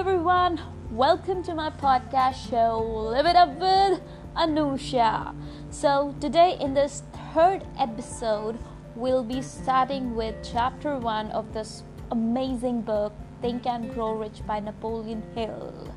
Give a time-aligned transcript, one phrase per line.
[0.00, 0.58] everyone,
[0.90, 4.00] welcome to my podcast show Live It Up with
[4.34, 5.34] Anusha.
[5.68, 7.02] So, today in this
[7.34, 8.58] third episode,
[8.96, 14.58] we'll be starting with chapter one of this amazing book, Think and Grow Rich by
[14.60, 15.94] Napoleon Hill.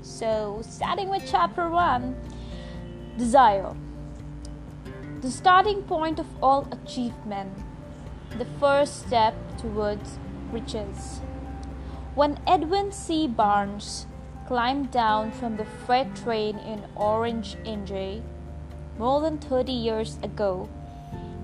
[0.00, 2.14] So, starting with chapter one
[3.18, 3.74] Desire.
[5.22, 7.50] The starting point of all achievement,
[8.38, 10.20] the first step towards
[10.52, 11.20] riches.
[12.16, 13.28] When Edwin C.
[13.28, 14.06] Barnes
[14.48, 18.20] climbed down from the freight train in Orange, NJ,
[18.98, 20.68] more than 30 years ago,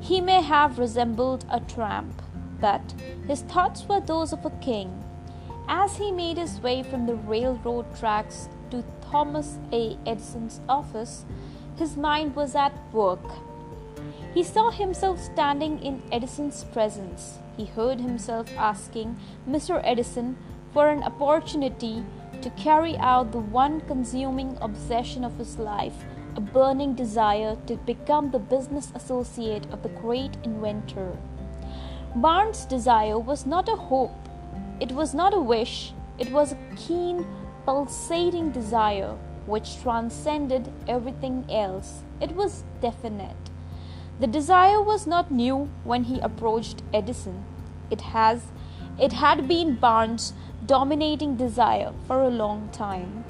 [0.01, 2.21] he may have resembled a tramp,
[2.61, 2.83] but
[3.29, 5.05] his thoughts were those of a king.
[5.69, 9.97] As he made his way from the railroad tracks to Thomas A.
[10.05, 11.25] Edison's office,
[11.77, 13.23] his mind was at work.
[14.35, 17.39] He saw himself standing in Edison's presence.
[17.57, 19.17] He heard himself asking
[19.49, 19.81] Mr.
[19.85, 20.37] Edison
[20.73, 22.05] for an opportunity
[22.43, 26.05] to carry out the one consuming obsession of his life,
[26.37, 31.17] a burning desire to become the business associate of the great inventor.
[32.15, 34.29] Barnes' desire was not a hope,
[34.81, 37.27] it was not a wish, it was a keen,
[37.65, 42.03] pulsating desire which transcended everything else.
[42.21, 43.37] It was definite.
[44.19, 47.45] The desire was not new when he approached Edison.
[47.91, 48.43] It has
[48.99, 50.33] it had been Barnes'
[50.67, 53.25] dominating desire for a long time.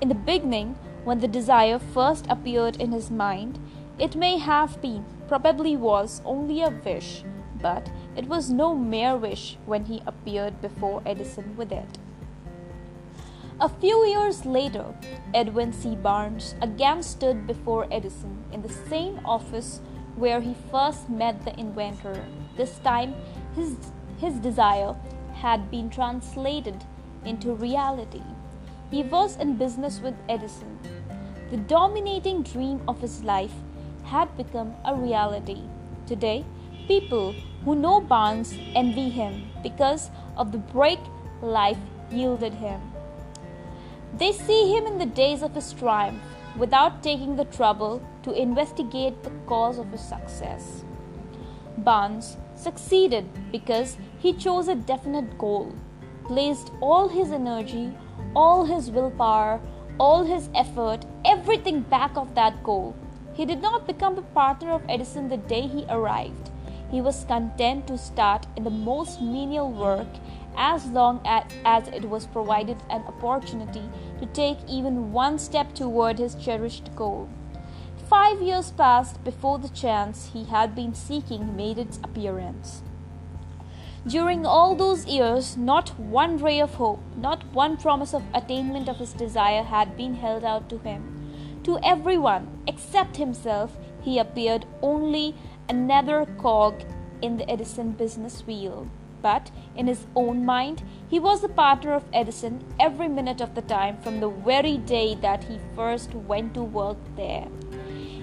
[0.00, 3.58] In the beginning, when the desire first appeared in his mind,
[3.98, 7.22] it may have been, probably was, only a wish,
[7.60, 11.98] but it was no mere wish when he appeared before Edison with it.
[13.60, 14.94] A few years later,
[15.34, 15.94] Edwin C.
[15.94, 19.80] Barnes again stood before Edison in the same office
[20.16, 22.24] where he first met the inventor.
[22.56, 23.14] This time,
[23.54, 23.76] his,
[24.18, 24.96] his desire
[25.40, 26.84] had been translated
[27.24, 28.22] into reality.
[28.90, 30.78] He was in business with Edison.
[31.50, 33.54] The dominating dream of his life
[34.04, 35.62] had become a reality.
[36.06, 36.44] Today,
[36.86, 37.32] people
[37.64, 40.98] who know Barnes envy him because of the break
[41.40, 41.78] life
[42.10, 42.80] yielded him.
[44.18, 46.22] They see him in the days of his triumph
[46.56, 50.84] without taking the trouble to investigate the cause of his success.
[51.78, 55.72] Barnes succeeded because he chose a definite goal,
[56.24, 57.92] placed all his energy,
[58.36, 59.60] all his willpower,
[59.98, 62.94] all his effort, everything back of that goal.
[63.32, 66.50] He did not become a partner of Edison the day he arrived.
[66.90, 70.08] He was content to start in the most menial work
[70.54, 73.88] as long as, as it was provided an opportunity
[74.18, 77.28] to take even one step toward his cherished goal.
[78.08, 82.82] Five years passed before the chance he had been seeking made its appearance.
[84.06, 88.96] During all those years, not one ray of hope, not one promise of attainment of
[88.96, 91.60] his desire had been held out to him.
[91.64, 95.34] To everyone except himself, he appeared only
[95.68, 96.82] another cog
[97.20, 98.88] in the Edison business wheel.
[99.20, 103.60] But in his own mind, he was a partner of Edison every minute of the
[103.60, 107.48] time from the very day that he first went to work there.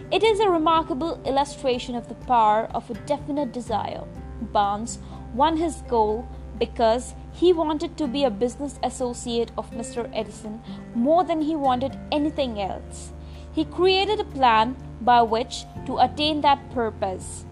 [0.09, 4.05] It is a remarkable illustration of the power of a definite desire.
[4.41, 4.99] Barnes
[5.33, 6.27] won his goal
[6.59, 10.09] because he wanted to be a business associate of Mr.
[10.13, 10.61] Edison
[10.95, 13.13] more than he wanted anything else.
[13.51, 17.45] He created a plan by which to attain that purpose.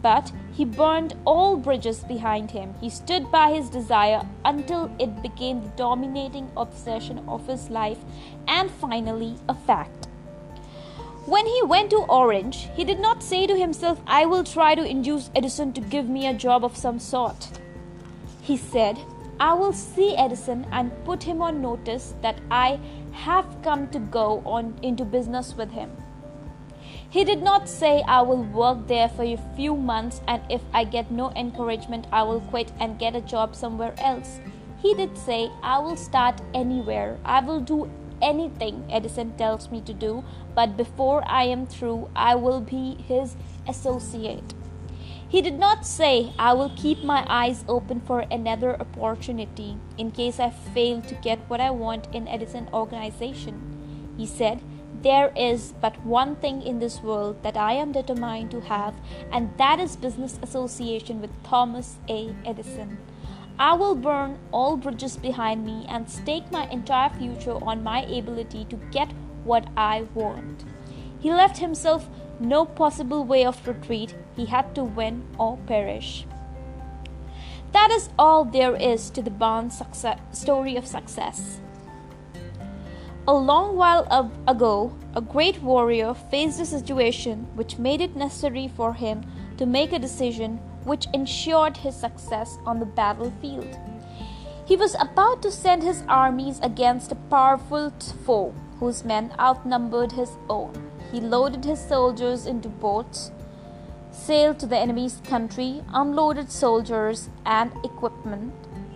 [0.00, 2.74] But he burned all bridges behind him.
[2.80, 7.98] He stood by his desire until it became the dominating obsession of his life
[8.46, 10.08] and finally a fact.
[11.26, 14.84] When he went to Orange, he did not say to himself, I will try to
[14.84, 17.48] induce Edison to give me a job of some sort.
[18.42, 18.98] He said,
[19.40, 22.78] I will see Edison and put him on notice that I
[23.12, 25.90] have come to go on into business with him.
[27.08, 30.84] He did not say, I will work there for a few months and if I
[30.84, 34.40] get no encouragement, I will quit and get a job somewhere else.
[34.82, 37.18] He did say, I will start anywhere.
[37.24, 40.24] I will do anything Edison tells me to do,
[40.54, 43.36] but before I am through, I will be his
[43.68, 44.54] associate.
[45.28, 50.38] He did not say, I will keep my eyes open for another opportunity in case
[50.38, 54.14] I fail to get what I want in Edison organization.
[54.16, 54.62] He said,
[55.02, 58.94] there is but one thing in this world that I am determined to have,
[59.32, 62.34] and that is business association with Thomas A.
[62.44, 62.96] Edison.
[63.58, 68.64] I will burn all bridges behind me and stake my entire future on my ability
[68.66, 69.12] to get
[69.44, 70.64] what I want.
[71.20, 72.08] He left himself
[72.40, 74.14] no possible way of retreat.
[74.36, 76.26] He had to win or perish.
[77.72, 81.60] That is all there is to the Bond success, story of success.
[83.26, 88.92] A long while ago, a great warrior faced a situation which made it necessary for
[88.92, 89.24] him
[89.56, 93.78] to make a decision which ensured his success on the battlefield.
[94.66, 97.92] He was about to send his armies against a powerful
[98.24, 100.90] foe whose men outnumbered his own.
[101.12, 103.30] He loaded his soldiers into boats,
[104.10, 108.54] sailed to the enemy's country, unloaded soldiers and equipment,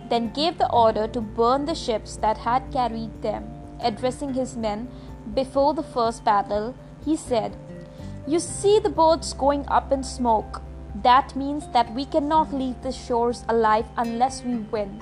[0.08, 4.88] then gave the order to burn the ships that had carried them Addressing his men
[5.34, 6.74] before the first battle,
[7.04, 7.56] he said,
[8.26, 10.62] You see the boats going up in smoke.
[10.94, 15.00] That means that we cannot leave the shores alive unless we win.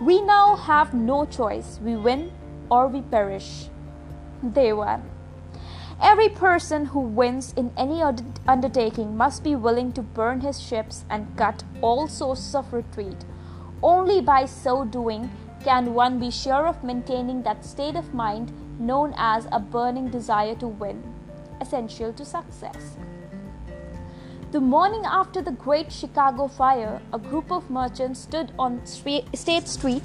[0.00, 1.80] We now have no choice.
[1.82, 2.32] We win
[2.70, 3.68] or we perish.
[4.42, 5.02] Won.
[6.00, 8.02] Every person who wins in any
[8.46, 13.24] undertaking must be willing to burn his ships and cut all sources of retreat.
[13.82, 15.30] Only by so doing
[15.64, 20.54] can one be sure of maintaining that state of mind known as a burning desire
[20.56, 21.02] to win,
[21.60, 22.96] essential to success.
[24.50, 30.02] The morning after the Great Chicago Fire, a group of merchants stood on State Street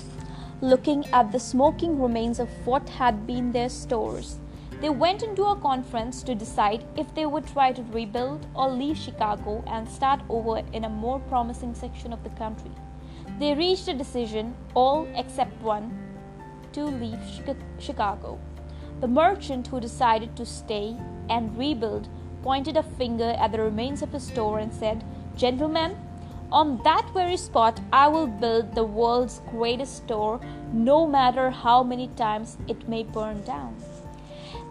[0.60, 4.40] looking at the smoking remains of what had been their stores.
[4.82, 8.98] They went into a conference to decide if they would try to rebuild or leave
[8.98, 12.72] Chicago and start over in a more promising section of the country.
[13.40, 15.98] They reached a decision, all except one,
[16.74, 17.22] to leave
[17.80, 18.38] Chicago.
[19.00, 20.98] The merchant who decided to stay
[21.30, 22.10] and rebuild
[22.44, 25.04] pointed a finger at the remains of his store and said,
[25.36, 25.98] Gentlemen,
[26.52, 30.40] on that very spot I will build the world's greatest store,
[30.72, 33.76] no matter how many times it may burn down.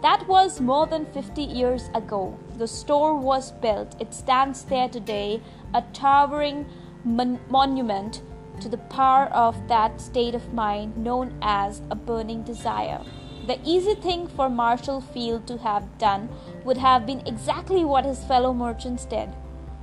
[0.01, 2.37] That was more than 50 years ago.
[2.57, 3.95] The store was built.
[3.99, 5.41] It stands there today,
[5.73, 6.65] a towering
[7.03, 8.21] mon- monument
[8.59, 13.01] to the power of that state of mind known as a burning desire.
[13.45, 16.29] The easy thing for Marshall Field to have done
[16.63, 19.29] would have been exactly what his fellow merchants did.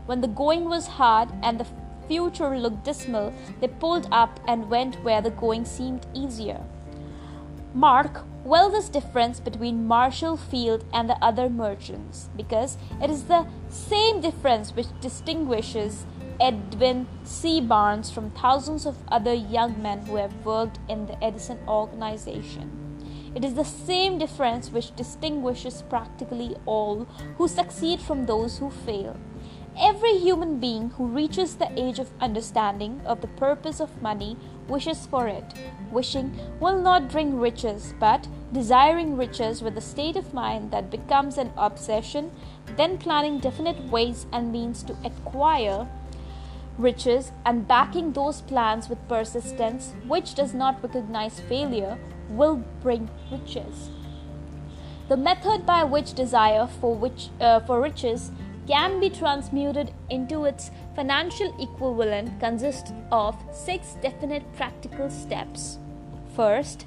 [0.07, 1.67] When the going was hard and the
[2.09, 6.61] future looked dismal, they pulled up and went where the going seemed easier.
[7.75, 13.47] Mark well this difference between Marshall Field and the other merchants because it is the
[13.69, 16.07] same difference which distinguishes
[16.41, 17.61] Edwin C.
[17.61, 22.90] Barnes from thousands of other young men who have worked in the Edison organization.
[23.35, 27.07] It is the same difference which distinguishes practically all
[27.39, 29.17] who succeed from those who fail.
[29.79, 34.37] Every human being who reaches the age of understanding of the purpose of money
[34.69, 35.55] wishes for it.
[35.93, 41.39] Wishing will not bring riches, but desiring riches with a state of mind that becomes
[41.39, 42.33] an obsession,
[42.77, 45.87] then planning definite ways and means to acquire
[46.81, 51.99] riches and backing those plans with persistence, which does not recognize failure,
[52.31, 53.91] will bring riches.
[55.09, 58.31] The method by which desire for, which, uh, for riches
[58.69, 65.79] can be transmuted into its financial equivalent consists of six definite practical steps.
[66.37, 66.87] First,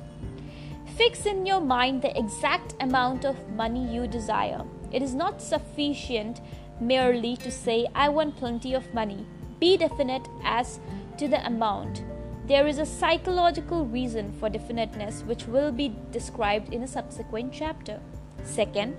[0.95, 4.63] fix in your mind the exact amount of money you desire.
[4.91, 6.39] It is not sufficient
[6.79, 9.25] merely to say, I want plenty of money.
[9.63, 10.81] Be definite as
[11.17, 12.03] to the amount.
[12.47, 18.01] There is a psychological reason for definiteness which will be described in a subsequent chapter.
[18.43, 18.97] Second,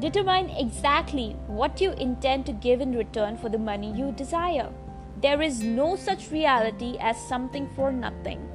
[0.00, 4.72] determine exactly what you intend to give in return for the money you desire.
[5.20, 8.48] There is no such reality as something for nothing.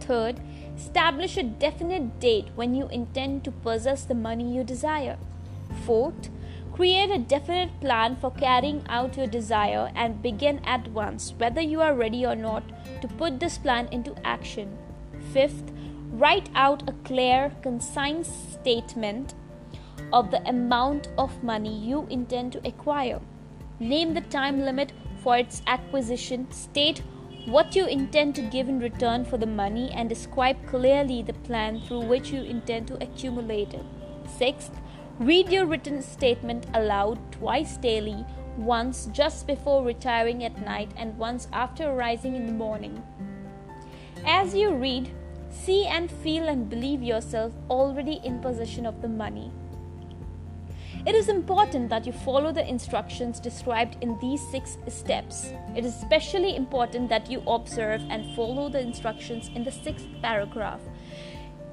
[0.00, 0.40] Third,
[0.76, 5.18] establish a definite date when you intend to possess the money you desire.
[5.84, 6.30] Fourth,
[6.76, 11.80] Create a definite plan for carrying out your desire and begin at once, whether you
[11.80, 12.62] are ready or not,
[13.00, 14.76] to put this plan into action.
[15.32, 15.72] Fifth,
[16.10, 19.32] write out a clear, concise statement
[20.12, 23.20] of the amount of money you intend to acquire.
[23.80, 24.92] Name the time limit
[25.22, 27.02] for its acquisition, state
[27.46, 31.80] what you intend to give in return for the money, and describe clearly the plan
[31.80, 33.84] through which you intend to accumulate it.
[34.36, 34.72] Sixth,
[35.18, 38.26] Read your written statement aloud twice daily,
[38.58, 43.02] once just before retiring at night and once after rising in the morning.
[44.26, 45.10] As you read,
[45.50, 49.50] see and feel and believe yourself already in possession of the money.
[51.06, 55.50] It is important that you follow the instructions described in these six steps.
[55.74, 60.80] It is especially important that you observe and follow the instructions in the sixth paragraph.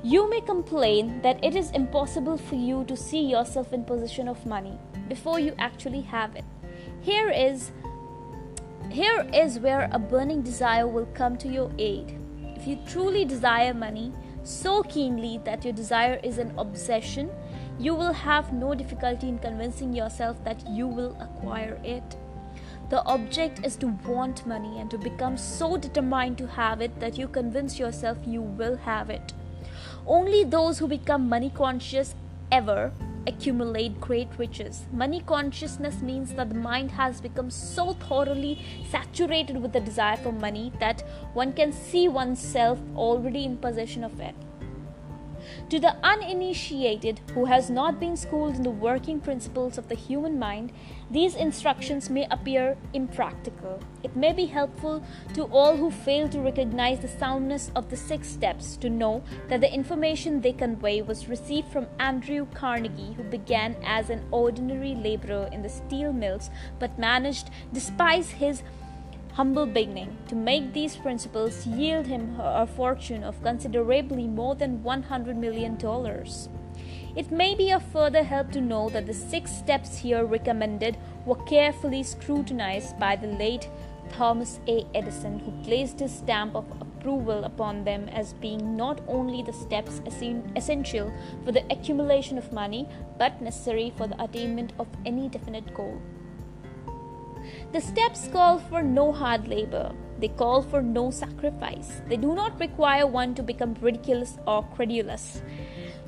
[0.06, 4.46] You may complain that it is impossible for you to see yourself in possession of
[4.46, 6.44] money before you actually have it.
[7.00, 7.72] Here is
[8.90, 12.20] here is where a burning desire will come to your aid.
[12.58, 14.12] If you truly desire money
[14.44, 17.30] so keenly that your desire is an obsession,
[17.80, 22.18] you will have no difficulty in convincing yourself that you will acquire it.
[22.90, 27.18] The object is to want money and to become so determined to have it that
[27.18, 29.34] you convince yourself you will have it.
[30.06, 32.16] Only those who become money conscious
[32.52, 32.92] ever
[33.26, 34.86] accumulate great riches.
[34.92, 40.34] Money consciousness means that the mind has become so thoroughly saturated with the desire for
[40.34, 41.02] money that
[41.34, 44.36] one can see oneself already in possession of it.
[45.70, 50.38] To the uninitiated who has not been schooled in the working principles of the human
[50.38, 50.72] mind,
[51.10, 53.80] these instructions may appear impractical.
[54.04, 55.04] It may be helpful
[55.34, 59.62] to all who fail to recognize the soundness of the six steps to know that
[59.62, 65.50] the information they convey was received from Andrew Carnegie, who began as an ordinary laborer
[65.52, 68.62] in the steel mills but managed, despite his
[69.34, 75.36] humble beginning to make these principles yield him a fortune of considerably more than $100
[75.36, 75.78] million.
[77.16, 81.44] It may be of further help to know that the six steps here recommended were
[81.46, 83.70] carefully scrutinized by the late
[84.12, 84.86] Thomas A.
[84.94, 90.02] Edison, who placed his stamp of approval upon them as being not only the steps
[90.56, 91.12] essential
[91.44, 92.88] for the accumulation of money
[93.18, 96.00] but necessary for the attainment of any definite goal.
[97.72, 99.92] The steps call for no hard labor.
[100.20, 102.02] They call for no sacrifice.
[102.08, 105.42] They do not require one to become ridiculous or credulous.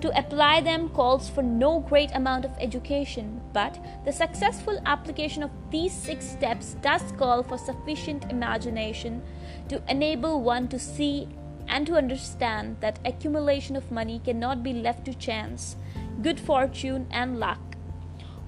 [0.02, 5.52] To apply them calls for no great amount of education, but the successful application of
[5.72, 9.22] these six steps does call for sufficient imagination
[9.70, 11.28] to enable one to see
[11.68, 15.76] and to understand that accumulation of money cannot be left to chance,
[16.22, 17.60] good fortune, and luck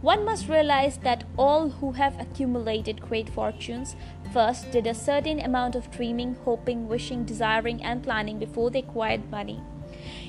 [0.07, 3.97] one must realize that all who have accumulated great fortunes
[4.31, 9.29] first did a certain amount of dreaming, hoping, wishing, desiring, and planning before they acquired
[9.29, 9.59] money.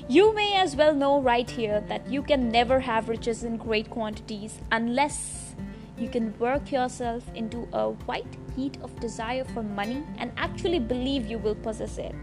[0.09, 3.89] You may as well know right here that you can never have riches in great
[3.89, 5.55] quantities unless
[5.97, 11.25] you can work yourself into a white heat of desire for money and actually believe
[11.25, 12.13] you will possess it.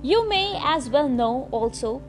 [0.00, 2.02] You may as well know also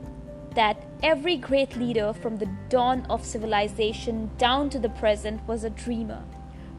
[0.56, 5.70] that every great leader from the dawn of civilization down to the present was a
[5.70, 6.24] dreamer.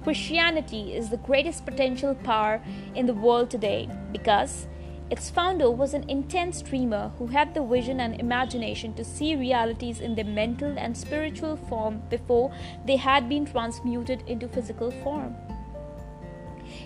[0.04, 2.62] Christianity is the greatest potential power
[2.96, 4.68] in the world today because
[5.10, 10.02] its founder was an intense dreamer who had the vision and imagination to see realities
[10.02, 12.52] in their mental and spiritual form before
[12.86, 15.36] they had been transmuted into physical form.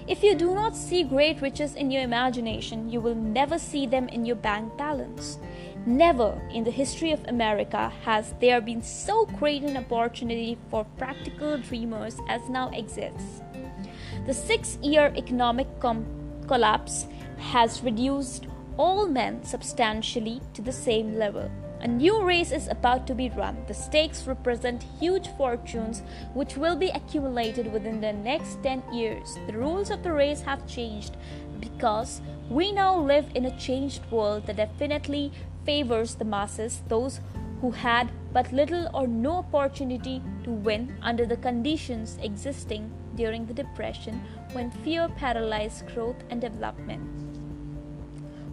[0.08, 4.08] If you do not see great riches in your imagination, you will never see them
[4.10, 5.40] in your bank balance.
[5.86, 11.58] Never in the history of America has there been so great an opportunity for practical
[11.58, 13.42] dreamers as now exists.
[14.28, 16.06] The six year economic com-
[16.48, 17.08] collapse
[17.40, 18.46] has reduced
[18.78, 21.50] all men substantially to the same level.
[21.80, 23.58] A new race is about to be run.
[23.68, 26.04] The stakes represent huge fortunes
[26.36, 29.40] which will be accumulated within the next 10 years.
[29.48, 31.18] The rules of the race have changed
[31.60, 32.22] because
[32.52, 35.32] we now live in a changed world that definitely
[35.66, 37.20] favors the masses, those
[37.62, 43.54] who had but little or no opportunity to win under the conditions existing during the
[43.54, 44.22] Depression
[44.54, 47.02] when fear paralyzed growth and development.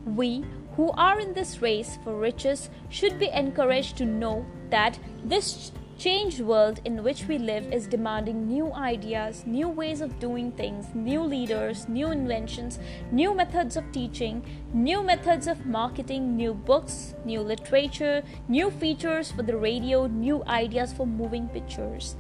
[0.05, 0.45] We
[0.77, 6.41] who are in this race for riches should be encouraged to know that this changed
[6.41, 11.21] world in which we live is demanding new ideas, new ways of doing things, new
[11.21, 12.79] leaders, new inventions,
[13.11, 14.41] new methods of teaching,
[14.73, 20.93] new methods of marketing, new books, new literature, new features for the radio, new ideas
[20.93, 22.15] for moving pictures.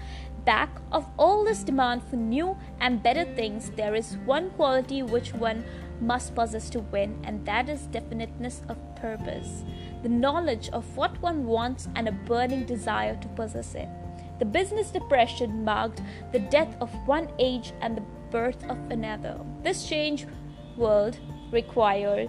[0.45, 5.33] Back of all this demand for new and better things, there is one quality which
[5.35, 5.65] one
[6.01, 9.63] must possess to win, and that is definiteness of purpose
[10.03, 13.89] the knowledge of what one wants, and a burning desire to possess it.
[14.39, 16.01] The business depression marked
[16.33, 19.41] the death of one age and the birth of another.
[19.63, 20.27] This change
[20.77, 21.19] world
[21.51, 22.29] requires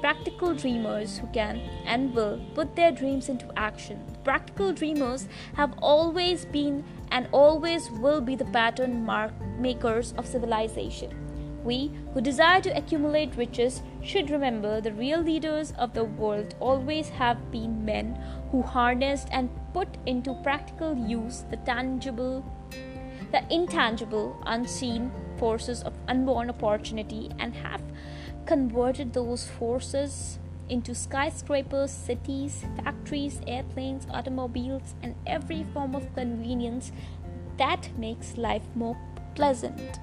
[0.00, 4.00] practical dreamers who can and will put their dreams into action.
[4.24, 11.25] Practical dreamers have always been and always will be the pattern mark makers of civilization.
[11.66, 17.08] We who desire to accumulate riches should remember the real leaders of the world always
[17.08, 18.14] have been men
[18.52, 22.44] who harnessed and put into practical use the tangible,
[23.32, 27.82] the intangible, unseen forces of unborn opportunity and have
[28.46, 36.92] converted those forces into skyscrapers, cities, factories, airplanes, automobiles, and every form of convenience
[37.56, 38.96] that makes life more
[39.34, 39.98] pleasant.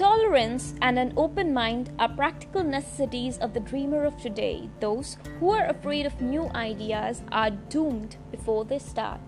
[0.00, 4.66] Tolerance and an open mind are practical necessities of the dreamer of today.
[4.80, 9.20] Those who are afraid of new ideas are doomed before they start.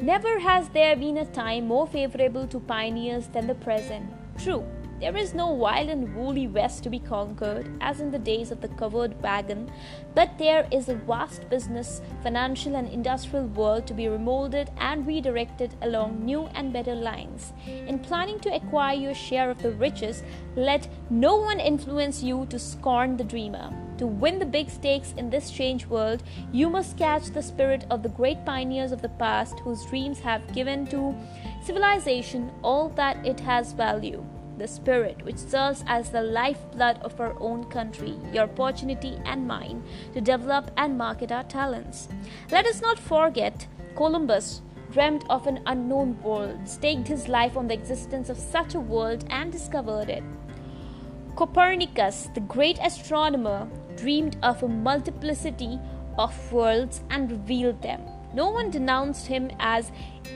[0.00, 4.10] Never has there been a time more favorable to pioneers than the present.
[4.38, 4.64] True,
[4.98, 8.62] there is no wild and woolly west to be conquered, as in the days of
[8.62, 9.70] the covered wagon,
[10.14, 15.74] but there is a vast business, financial, and industrial world to be remolded and redirected
[15.82, 17.52] along new and better lines.
[17.86, 20.22] In planning to acquire your share of the riches,
[20.56, 23.70] let no one influence you to scorn the dreamer.
[23.98, 26.22] To win the big stakes in this strange world,
[26.52, 30.52] you must catch the spirit of the great pioneers of the past whose dreams have
[30.54, 31.14] given to
[31.62, 34.24] civilization all that it has value
[34.58, 39.82] the spirit which serves as the lifeblood of our own country, your opportunity and mine
[40.14, 42.08] to develop and market our talents.
[42.50, 47.74] Let us not forget Columbus dreamed of an unknown world, staked his life on the
[47.74, 50.22] existence of such a world, and discovered it.
[51.34, 55.78] Copernicus, the great astronomer, dreamed of a multiplicity
[56.18, 58.00] of worlds and revealed them.
[58.32, 59.92] No one denounced him as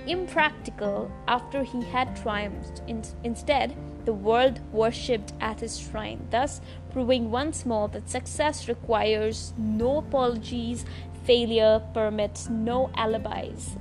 [0.07, 2.83] impractical after he had triumphed.
[2.87, 3.75] In- instead,
[4.07, 6.61] the world worshipped at his shrine, thus
[6.93, 10.85] proving once more that success requires no apologies,
[11.25, 13.77] failure permits no alibis.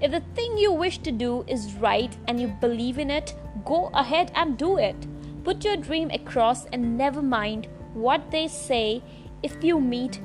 [0.00, 3.34] If the thing you wish to do is right and you believe in it,
[3.64, 4.96] go ahead and do it.
[5.44, 9.02] Put your dream across and never mind what they say
[9.42, 10.20] if you meet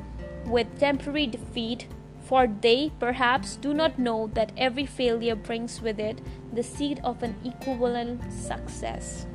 [0.46, 1.88] with temporary defeat
[2.28, 6.20] for they perhaps do not know that every failure brings with it
[6.58, 9.28] the seed of an equivalent success.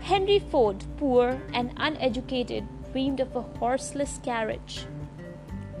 [0.00, 4.84] Henry Ford, poor and uneducated, dreamed of a horseless carriage.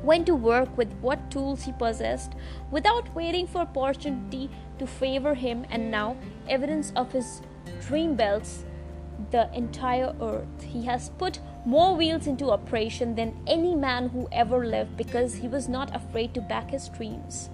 [0.02, 2.32] Went to work with what tools he possessed
[2.70, 6.16] without waiting for opportunity to favor him, and now
[6.48, 7.42] evidence of his
[7.86, 8.64] dream belts
[9.30, 10.62] the entire earth.
[10.62, 15.48] He has put more wheels into operation than any man who ever lived because he
[15.48, 17.50] was not afraid to back his dreams.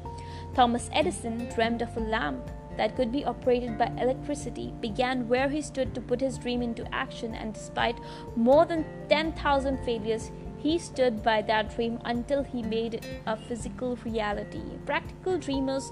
[0.54, 5.62] Thomas Edison dreamed of a lamp that could be operated by electricity, began where he
[5.62, 7.98] stood to put his dream into action, and despite
[8.36, 13.96] more than 10,000 failures, he stood by that dream until he made it a physical
[14.04, 14.62] reality.
[14.84, 15.90] Practical dreamers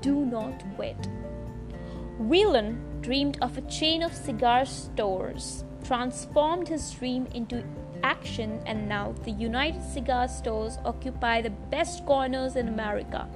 [0.00, 1.08] do not quit.
[2.18, 7.62] Whelan dreamed of a chain of cigar stores transformed his dream into
[8.02, 13.28] action, and now the United Cigar Stores occupy the best corners in America.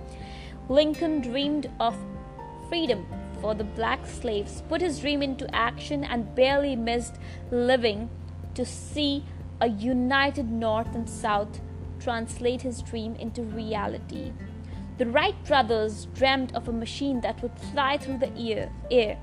[0.69, 1.97] Lincoln dreamed of
[2.73, 3.07] freedom
[3.43, 7.17] for the black slaves, put his dream into action, and barely missed
[7.51, 8.09] living
[8.55, 9.23] to see
[9.61, 11.61] a united North and South
[12.01, 14.33] translate his dream into reality.
[14.97, 18.71] The Wright brothers dreamed of a machine that would fly through the air.
[18.91, 19.19] air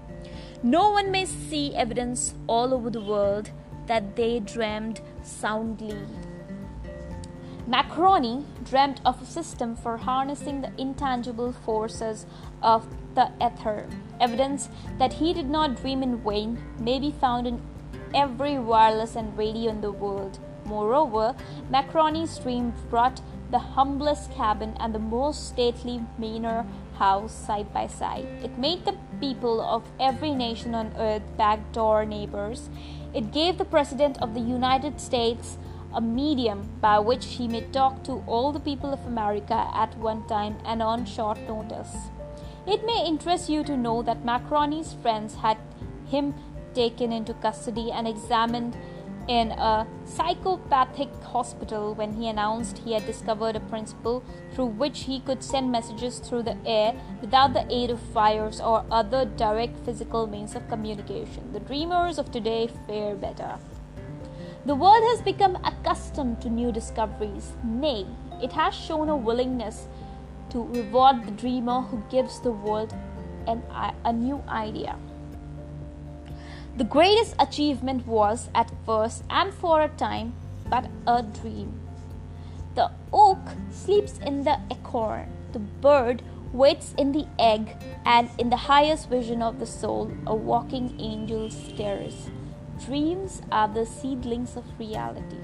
[0.61, 3.49] no one may see evidence all over the world
[3.87, 5.97] that they dreamed soundly.
[7.65, 12.25] Marconi dreamt of a system for harnessing the intangible forces
[12.61, 12.87] of
[13.19, 13.85] the ether.
[14.19, 17.61] Evidence that he did not dream in vain may be found in
[18.15, 20.39] every wireless and radio in the world.
[20.65, 21.35] Moreover,
[21.71, 26.65] Marconi's dream brought the humblest cabin and the most stately manor
[26.97, 28.27] house side by side.
[28.43, 32.69] It made the people of every nation on earth backdoor neighbors.
[33.13, 35.57] It gave the President of the United States
[35.93, 40.27] a medium by which he may talk to all the people of America at one
[40.27, 42.11] time and on short notice.
[42.69, 45.57] It may interest you to know that Marconi's friends had
[46.05, 46.35] him
[46.75, 48.77] taken into custody and examined
[49.27, 55.19] in a psychopathic hospital when he announced he had discovered a principle through which he
[55.19, 60.27] could send messages through the air without the aid of wires or other direct physical
[60.27, 61.51] means of communication.
[61.53, 63.57] The dreamers of today fare better.
[64.67, 67.53] The world has become accustomed to new discoveries.
[67.63, 68.05] Nay,
[68.43, 69.87] it has shown a willingness
[70.49, 72.93] to reward the dreamer who gives the world
[73.47, 73.63] an,
[74.05, 74.95] a new idea.
[76.77, 80.33] The greatest achievement was, at first and for a time,
[80.69, 81.79] but a dream.
[82.75, 83.39] The oak
[83.71, 86.21] sleeps in the acorn, the bird
[86.53, 91.49] waits in the egg, and in the highest vision of the soul, a walking angel
[91.49, 92.29] stares.
[92.85, 95.37] Dreams are the seedlings of reality.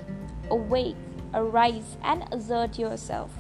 [0.50, 0.96] Awake,
[1.36, 3.32] arise, and assert yourself,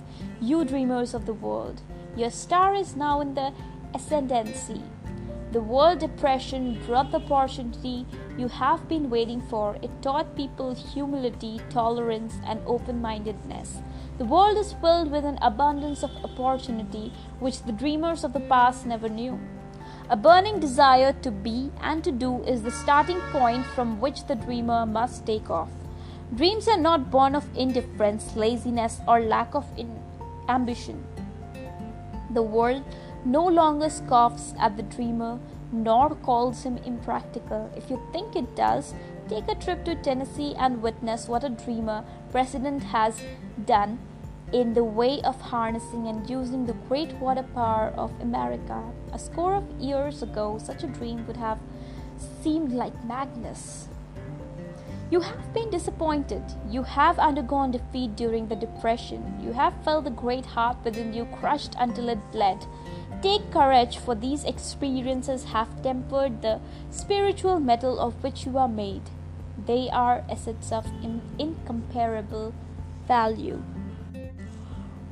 [0.42, 1.82] you dreamers of the world.
[2.16, 3.54] Your star is now in the
[3.94, 4.82] ascendancy.
[5.52, 8.06] The world depression brought the opportunity
[8.38, 9.78] you have been waiting for.
[9.82, 13.78] It taught people humility, tolerance, and open mindedness.
[14.18, 18.86] The world is filled with an abundance of opportunity which the dreamers of the past
[18.86, 19.40] never knew.
[20.10, 24.36] A burning desire to be and to do is the starting point from which the
[24.36, 25.70] dreamer must take off.
[26.34, 30.02] Dreams are not born of indifference, laziness, or lack of in-
[30.50, 31.04] ambition.
[32.32, 32.84] The world
[33.24, 35.40] no longer scoffs at the dreamer
[35.72, 37.70] nor calls him impractical.
[37.76, 38.94] If you think it does,
[39.28, 43.22] take a trip to Tennessee and witness what a dreamer president has
[43.66, 44.00] done
[44.54, 48.84] in the way of harnessing and using the great water power of America.
[49.12, 51.60] A score of years ago, such a dream would have
[52.42, 53.90] seemed like madness.
[55.16, 56.44] You have been disappointed.
[56.70, 59.40] You have undergone defeat during the Depression.
[59.42, 62.66] You have felt the great heart within you crushed until it bled.
[63.22, 69.04] Take courage, for these experiences have tempered the spiritual metal of which you are made.
[69.66, 72.54] They are assets of in- incomparable
[73.08, 73.64] value.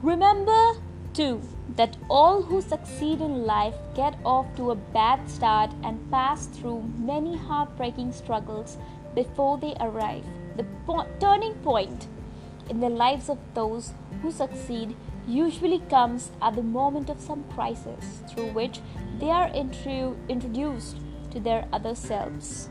[0.01, 0.73] Remember,
[1.13, 1.39] too,
[1.75, 6.83] that all who succeed in life get off to a bad start and pass through
[6.97, 8.77] many heartbreaking struggles
[9.15, 10.23] before they arrive.
[10.55, 12.07] The po- turning point
[12.69, 14.95] in the lives of those who succeed
[15.27, 18.79] usually comes at the moment of some crisis through which
[19.19, 20.97] they are intru- introduced
[21.31, 22.69] to their other selves.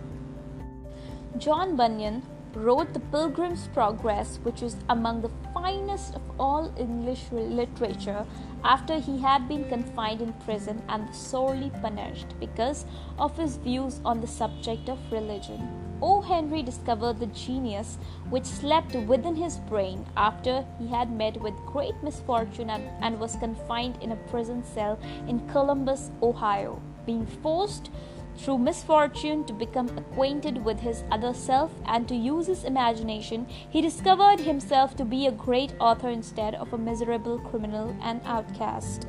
[1.38, 2.22] John Bunyan
[2.54, 8.26] wrote The Pilgrim's Progress, which is among the finest of all English literature,
[8.64, 12.84] after he had been confined in prison and sorely punished because
[13.18, 15.68] of his views on the subject of religion.
[16.02, 16.20] O.
[16.20, 17.96] Henry discovered the genius
[18.28, 23.36] which slept within his brain after he had met with great misfortune and, and was
[23.36, 27.90] confined in a prison cell in Columbus, Ohio, being forced
[28.36, 33.80] through misfortune to become acquainted with his other self and to use his imagination, he
[33.80, 39.06] discovered himself to be a great author instead of a miserable criminal and outcast.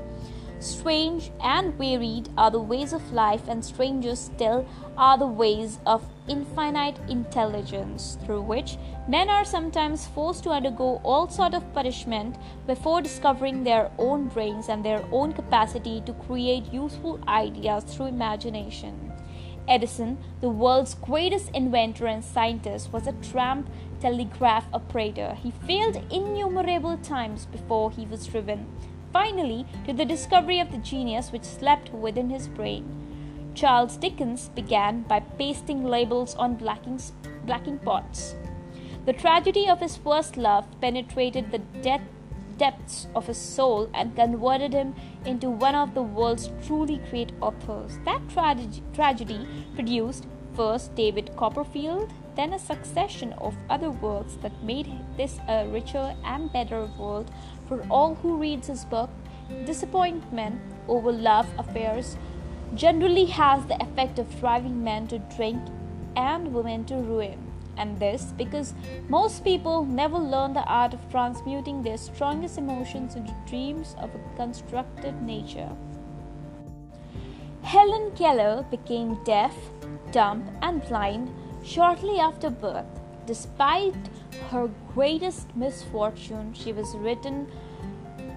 [0.60, 4.66] Strange and varied are the ways of life, and stranger still
[4.98, 8.78] are the ways of infinite intelligence, through which
[9.10, 14.70] men are sometimes forced to undergo all sort of punishment before discovering their own brains
[14.70, 19.13] and their own capacity to create useful ideas through imagination.
[19.68, 23.70] Edison, the world's greatest inventor and scientist, was a tramp
[24.02, 25.38] telegraph operator.
[25.42, 28.68] He failed innumerable times before he was driven,
[29.14, 32.84] finally, to the discovery of the genius which slept within his brain.
[33.56, 37.00] Charles Dickens began by pasting labels on blacking,
[37.46, 38.36] blacking pots.
[39.06, 42.10] The tragedy of his first love penetrated the depth
[42.58, 48.00] depths of his soul and converted him into one of the world's truly great authors.
[48.06, 54.92] That tragedy, tragedy produced first David Copperfield, then a succession of other works that made
[55.18, 57.32] this a richer and better world
[57.68, 59.10] for all who reads his book.
[59.66, 62.18] Disappointment over love affairs
[62.76, 65.62] generally has the effect of driving men to drink
[66.16, 68.74] and women to ruin and this because
[69.10, 74.36] most people never learn the art of transmuting their strongest emotions into dreams of a
[74.36, 75.70] constructive nature.
[77.62, 79.56] Helen Keller became deaf,
[80.12, 81.34] dumb, and blind
[81.64, 82.86] shortly after birth.
[83.26, 83.96] Despite
[84.50, 87.48] her greatest misfortune, she was written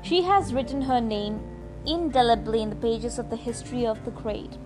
[0.03, 1.41] she has written her name
[1.85, 4.57] indelibly in the pages of the history of the great.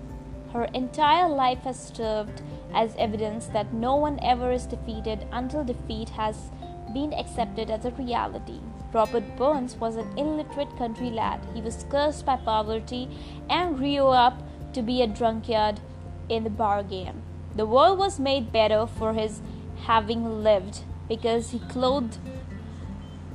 [0.52, 2.42] Her entire life has served
[2.74, 6.50] as evidence that no one ever is defeated until defeat has
[6.92, 8.60] been accepted as a reality.
[8.92, 11.40] Robert Burns was an illiterate country lad.
[11.54, 13.08] He was cursed by poverty
[13.48, 15.80] and grew up to be a drunkard
[16.28, 17.22] in the bargain.
[17.54, 19.40] The world was made better for his
[19.84, 22.18] having lived because he clothed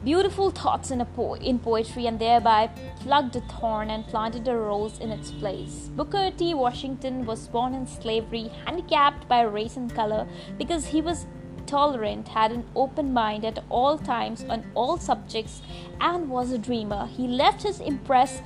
[0.05, 2.67] beautiful thoughts in, po- in poetry and thereby
[2.99, 5.89] plucked a thorn and planted a rose in its place.
[5.95, 6.53] Booker T.
[6.53, 10.27] Washington was born in slavery, handicapped by race and color
[10.59, 11.25] because he was
[11.65, 15.63] tolerant, had an open mind at all times on all subjects,
[15.99, 17.07] and was a dreamer.
[17.07, 18.43] He left his impress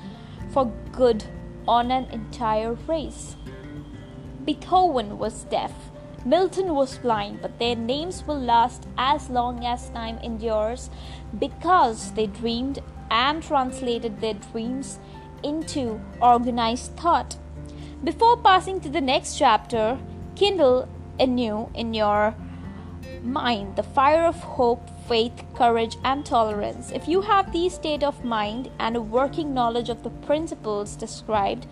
[0.52, 1.26] for good
[1.68, 3.36] on an entire race.
[4.46, 5.74] Beethoven was deaf
[6.26, 10.90] Milton was blind, but their names will last as long as time endures
[11.38, 12.80] because they dreamed
[13.10, 15.00] and translated their dreams
[15.44, 17.38] into organized thought.
[18.04, 19.98] Before passing to the next chapter,
[20.36, 20.88] kindle
[21.20, 22.36] anew in your
[23.24, 26.92] mind the fire of hope, faith, courage, and tolerance.
[26.92, 31.68] If you have these state of mind and a working knowledge of the principles described,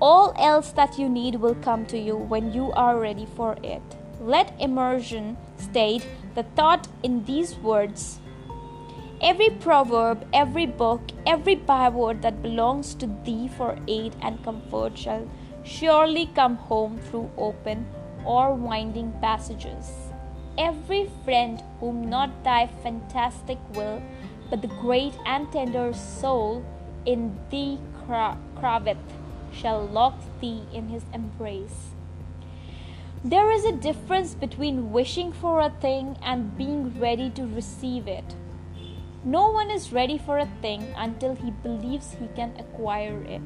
[0.00, 3.82] all else that you need will come to you when you are ready for it.
[4.20, 8.20] Let Emerson state the thought in these words.
[9.20, 15.26] Every proverb, every book, every byword that belongs to thee for aid and comfort shall
[15.64, 17.86] surely come home through open
[18.24, 19.90] or winding passages.
[20.58, 24.02] Every friend whom not thy fantastic will,
[24.50, 26.64] but the great and tender soul
[27.04, 28.98] in thee craveth,
[29.60, 31.90] shall lock thee in his embrace.
[33.24, 38.36] There is a difference between wishing for a thing and being ready to receive it.
[39.24, 43.42] No one is ready for a thing until he believes he can acquire it.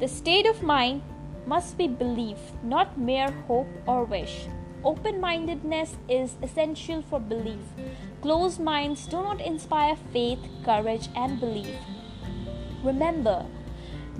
[0.00, 1.02] The state of mind
[1.46, 4.46] must be belief, not mere hope or wish.
[4.84, 7.64] Open mindedness is essential for belief.
[8.22, 11.74] Closed minds do not inspire faith, courage, and belief.
[12.82, 13.46] Remember,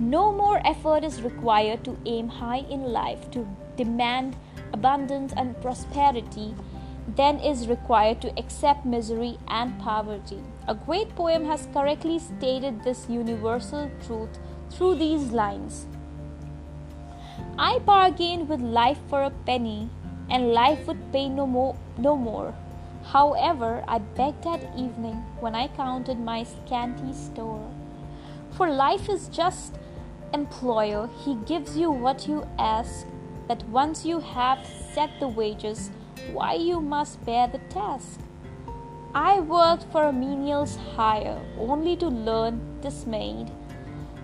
[0.01, 4.35] no more effort is required to aim high in life, to demand
[4.73, 6.55] abundance and prosperity
[7.15, 10.41] than is required to accept misery and poverty.
[10.67, 14.39] A great poem has correctly stated this universal truth
[14.71, 15.85] through these lines
[17.57, 19.89] I bargained with life for a penny,
[20.29, 21.75] and life would pay no more.
[21.97, 22.55] No more.
[23.03, 27.67] However, I begged that evening when I counted my scanty store.
[28.51, 29.77] For life is just
[30.33, 33.05] employer, he gives you what you ask,
[33.47, 35.91] but once you have set the wages,
[36.31, 38.19] why you must bear the task.
[39.13, 43.51] I worked for a menial's hire, only to learn, dismayed,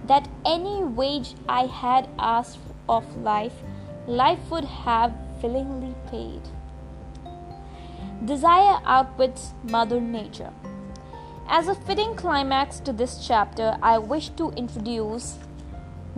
[0.06, 3.64] that any wage I had asked of life,
[4.08, 6.42] life would have willingly paid.
[8.24, 10.54] Desire outwits Mother Nature.
[11.50, 15.38] As a fitting climax to this chapter, I wish to introduce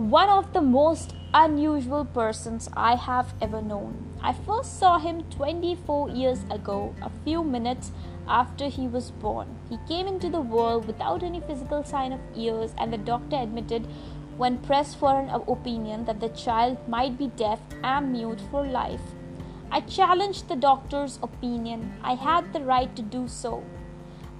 [0.08, 4.08] one of the most unusual persons I have ever known.
[4.22, 7.92] I first saw him 24 years ago, a few minutes
[8.26, 9.58] after he was born.
[9.68, 13.86] He came into the world without any physical sign of ears, and the doctor admitted
[14.38, 19.02] when pressed for an opinion that the child might be deaf and mute for life.
[19.70, 21.92] I challenged the doctor's opinion.
[22.02, 23.62] I had the right to do so.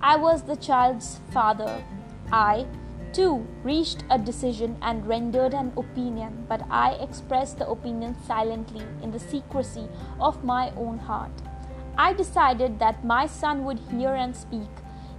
[0.01, 1.85] I was the child's father.
[2.33, 2.67] I,
[3.13, 9.11] too, reached a decision and rendered an opinion, but I expressed the opinion silently in
[9.11, 9.89] the secrecy
[10.21, 11.33] of my own heart.
[11.97, 14.69] I decided that my son would hear and speak.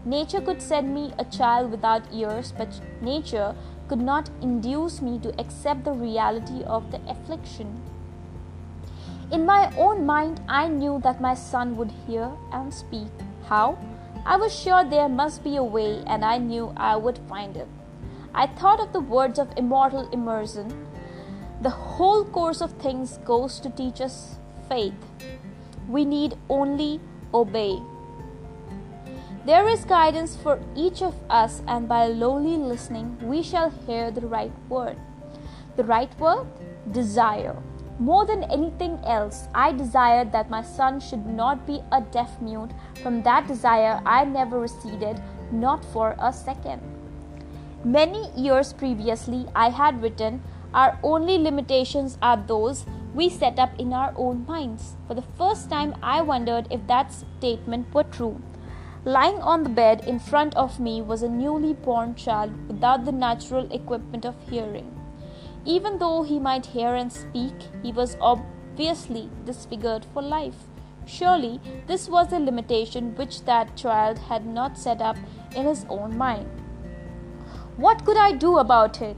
[0.04, 3.56] Nature could send me a child without ears, but nature
[3.88, 7.82] could not induce me to accept the reality of the affliction.
[9.32, 13.12] In my own mind, I knew that my son would hear and speak.
[13.48, 13.78] How?
[14.26, 17.68] I was sure there must be a way, and I knew I would find it.
[18.34, 20.88] I thought of the words of immortal Emerson
[21.62, 24.36] The whole course of things goes to teach us
[24.70, 24.94] faith.
[25.88, 27.02] We need only
[27.34, 27.82] obey.
[29.46, 34.28] There is guidance for each of us, and by lowly listening, we shall hear the
[34.28, 34.98] right word.
[35.76, 36.48] The right word?
[36.92, 37.58] Desire.
[38.00, 42.72] More than anything else, I desired that my son should not be a deaf mute.
[43.04, 47.01] From that desire, I never receded, not for a second.
[47.84, 53.92] Many years previously, I had written, Our only limitations are those we set up in
[53.92, 54.98] our own minds.
[55.08, 58.40] For the first time, I wondered if that statement were true.
[59.04, 63.12] Lying on the bed in front of me was a newly born child without the
[63.12, 64.96] natural equipment of hearing.
[65.66, 70.68] Even though he might hear and speak, he was obviously disfigured for life.
[71.08, 75.18] Surely this was a limitation which that child had not set up
[75.56, 76.61] in his own mind.
[77.78, 79.18] What could I do about it?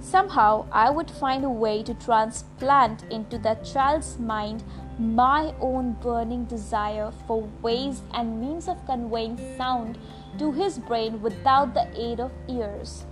[0.00, 4.64] Somehow I would find a way to transplant into that child's mind
[4.98, 9.98] my own burning desire for ways and means of conveying sound
[10.38, 13.04] to his brain without the aid of ears.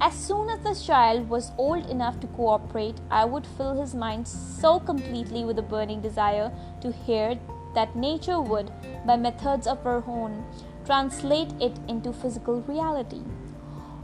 [0.00, 4.26] As soon as the child was old enough to cooperate, I would fill his mind
[4.26, 7.38] so completely with a burning desire to hear
[7.74, 8.72] that nature would,
[9.06, 10.44] by methods of her own,
[10.84, 13.22] translate it into physical reality.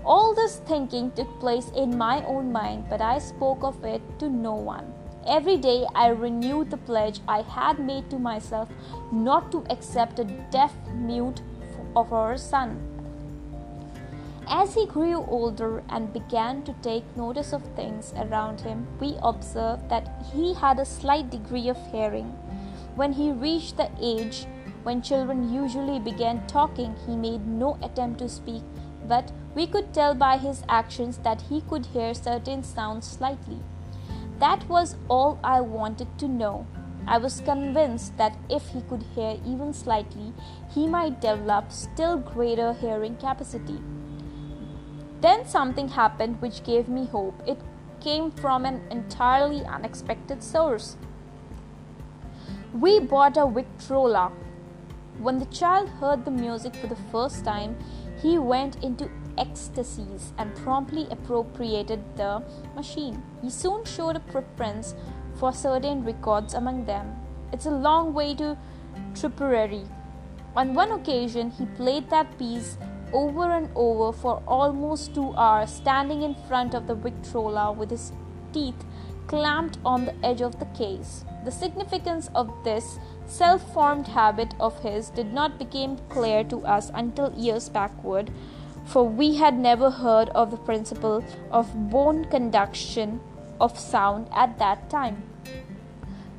[0.05, 4.31] All this thinking took place in my own mind, but I spoke of it to
[4.31, 4.93] no one.
[5.27, 8.69] Every day I renewed the pledge I had made to myself
[9.13, 11.43] not to accept a deaf mute
[11.95, 12.87] of our son.
[14.49, 19.89] As he grew older and began to take notice of things around him, we observed
[19.91, 22.27] that he had a slight degree of hearing.
[22.97, 24.47] When he reached the age
[24.83, 28.63] when children usually began talking, he made no attempt to speak,
[29.11, 33.59] but we could tell by his actions that he could hear certain sounds slightly.
[34.39, 36.67] That was all I wanted to know.
[37.07, 40.33] I was convinced that if he could hear even slightly,
[40.75, 43.81] he might develop still greater hearing capacity.
[45.21, 47.43] Then something happened which gave me hope.
[47.47, 47.59] It
[48.01, 50.97] came from an entirely unexpected source.
[52.73, 54.31] We bought a Victrola.
[55.19, 57.77] When the child heard the music for the first time,
[58.23, 62.43] he went into ecstasies and promptly appropriated the
[62.75, 63.23] machine.
[63.43, 64.95] He soon showed a preference
[65.37, 67.17] for certain records among them.
[67.53, 68.57] It's a long way to
[69.15, 69.85] Tipperary.
[70.57, 72.77] On one occasion, he played that piece
[73.13, 78.13] over and over for almost two hours, standing in front of the Victrola with his
[78.53, 78.85] teeth
[79.27, 81.25] clamped on the edge of the case.
[81.45, 82.99] The significance of this
[83.31, 88.31] self formed habit of his did not become clear to us until years backward,
[88.85, 93.21] for we had never heard of the principle of bone conduction
[93.61, 95.23] of sound at that time.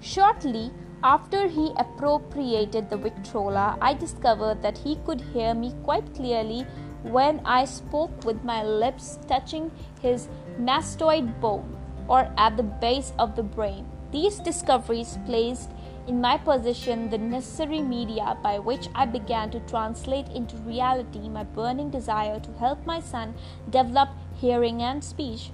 [0.02, 0.72] Shortly
[1.04, 6.66] after he appropriated the Victrola, I discovered that he could hear me quite clearly
[7.04, 10.28] when I spoke with my lips touching his
[10.60, 11.78] mastoid bone
[12.08, 13.88] or at the base of the brain.
[14.12, 15.70] These discoveries placed
[16.08, 21.44] in my possession the necessary media by which I began to translate into reality my
[21.44, 23.36] burning desire to help my son
[23.70, 25.52] develop hearing and speech.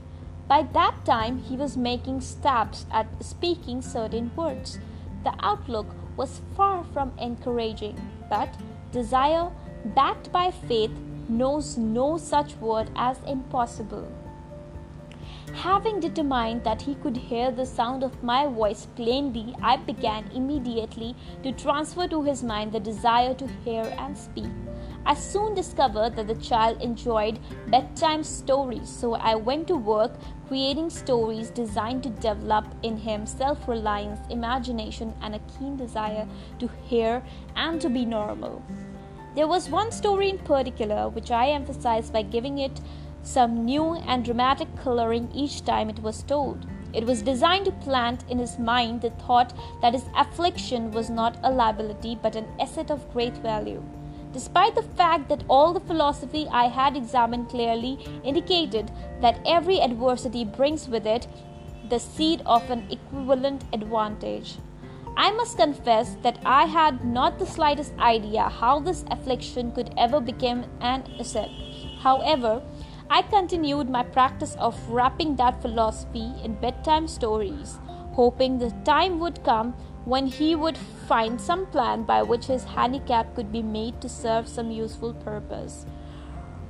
[0.48, 4.80] By that time, he was making stabs at speaking certain words.
[5.24, 8.50] The outlook was far from encouraging, but
[8.92, 9.52] desire,
[9.84, 10.92] backed by faith,
[11.28, 14.08] knows no such word as impossible.
[15.54, 21.16] Having determined that he could hear the sound of my voice plainly, I began immediately
[21.44, 24.52] to transfer to his mind the desire to hear and speak.
[25.06, 30.12] I soon discovered that the child enjoyed bedtime stories, so I went to work
[30.48, 36.28] creating stories designed to develop in him self reliance, imagination, and a keen desire
[36.60, 37.24] to hear
[37.56, 38.62] and to be normal.
[39.34, 42.82] There was one story in particular which I emphasized by giving it
[43.28, 46.66] some new and dramatic coloring each time it was told.
[46.94, 51.38] It was designed to plant in his mind the thought that his affliction was not
[51.44, 53.84] a liability but an asset of great value.
[54.32, 60.46] Despite the fact that all the philosophy I had examined clearly indicated that every adversity
[60.46, 61.28] brings with it
[61.90, 64.58] the seed of an equivalent advantage.
[65.18, 70.20] I must confess that I had not the slightest idea how this affliction could ever
[70.22, 71.50] become an asset.
[72.00, 72.62] However,
[73.10, 77.80] I continued my practice of wrapping that philosophy in bedtime stories,
[78.12, 83.34] hoping the time would come when he would find some plan by which his handicap
[83.34, 85.86] could be made to serve some useful purpose.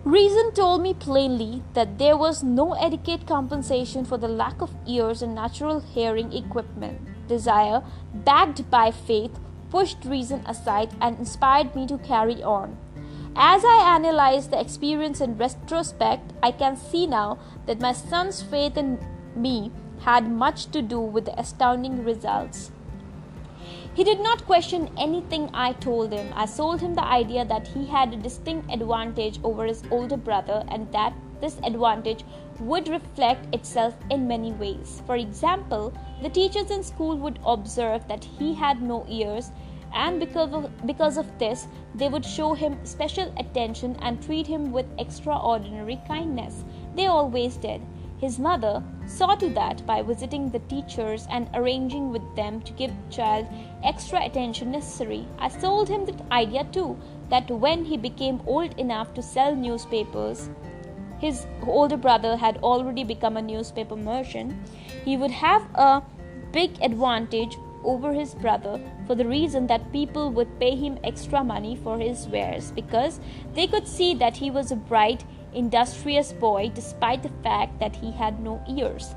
[0.03, 5.21] Reason told me plainly that there was no adequate compensation for the lack of ears
[5.21, 7.27] and natural hearing equipment.
[7.27, 12.77] Desire, backed by faith, pushed reason aside and inspired me to carry on.
[13.39, 18.75] As I analyze the experience in retrospect, I can see now that my son's faith
[18.77, 18.97] in
[19.35, 22.71] me had much to do with the astounding results.
[23.93, 26.33] He did not question anything I told him.
[26.35, 30.63] I sold him the idea that he had a distinct advantage over his older brother
[30.69, 32.23] and that this advantage
[32.59, 35.03] would reflect itself in many ways.
[35.05, 39.51] For example, the teachers in school would observe that he had no ears
[39.93, 44.71] and because of, because of this, they would show him special attention and treat him
[44.71, 46.63] with extraordinary kindness.
[46.95, 47.81] They always did.
[48.19, 52.89] His mother saw to that by visiting the teachers and arranging with them to give
[52.89, 53.45] the child
[53.83, 55.27] extra attention necessary.
[55.37, 56.97] I sold him the idea too
[57.29, 60.49] that when he became old enough to sell newspapers,
[61.19, 64.53] his older brother had already become a newspaper merchant,
[65.05, 66.01] he would have a
[66.51, 71.75] big advantage over his brother for the reason that people would pay him extra money
[71.75, 73.19] for his wares because
[73.53, 78.11] they could see that he was a bright, industrious boy despite the fact that he
[78.11, 79.15] had no ears.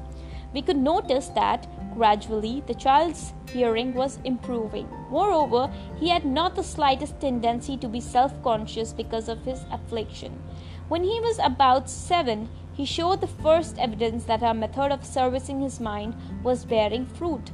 [0.53, 4.89] We could notice that gradually the child's hearing was improving.
[5.11, 10.43] Moreover, he had not the slightest tendency to be self conscious because of his affliction.
[10.89, 15.61] When he was about seven, he showed the first evidence that our method of servicing
[15.61, 17.51] his mind was bearing fruit.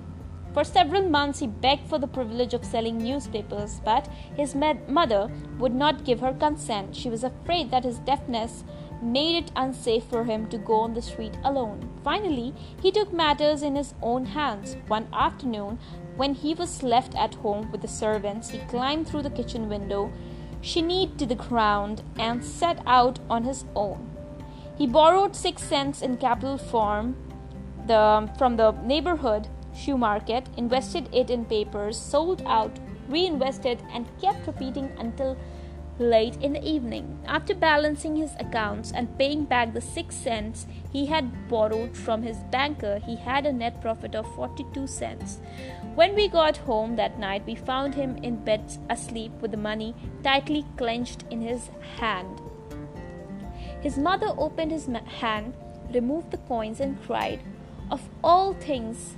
[0.57, 5.75] For several months, he begged for the privilege of selling newspapers, but his mother would
[5.75, 6.97] not give her consent.
[6.97, 8.65] She was afraid that his deafness
[9.03, 11.87] made it unsafe for him to go on the street alone.
[12.03, 14.79] Finally, he took matters in his own hands.
[14.87, 15.79] One afternoon,
[16.17, 20.11] when he was left at home with the servants, he climbed through the kitchen window,
[20.63, 24.11] shinnied to the ground, and set out on his own.
[24.79, 27.15] He borrowed six cents in capital form
[27.87, 32.73] the, from the neighborhood shoe market, invested it in papers, sold out,
[33.09, 35.37] reinvested, and kept repeating until
[35.99, 37.19] late in the evening.
[37.27, 42.37] After balancing his accounts and paying back the six cents he had borrowed from his
[42.51, 45.39] banker, he had a net profit of 42 cents.
[45.95, 49.95] When we got home that night, we found him in bed asleep with the money
[50.23, 52.41] tightly clenched in his hand.
[53.81, 54.87] His mother opened his
[55.21, 55.55] hand,
[55.93, 57.41] removed the coins, and cried.
[57.91, 59.15] Of all things,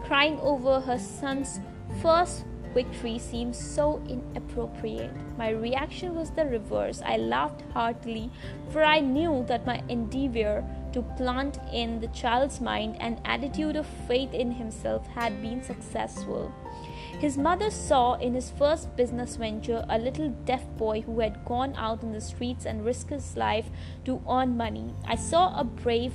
[0.00, 1.60] crying over her son's
[2.02, 2.44] first
[2.74, 5.10] victory seemed so inappropriate.
[5.36, 7.02] My reaction was the reverse.
[7.04, 8.30] I laughed heartily,
[8.70, 13.86] for I knew that my endeavor to plant in the child's mind an attitude of
[14.06, 16.52] faith in himself had been successful.
[17.18, 21.74] His mother saw in his first business venture a little deaf boy who had gone
[21.76, 23.68] out in the streets and risked his life
[24.04, 24.94] to earn money.
[25.06, 26.14] I saw a brave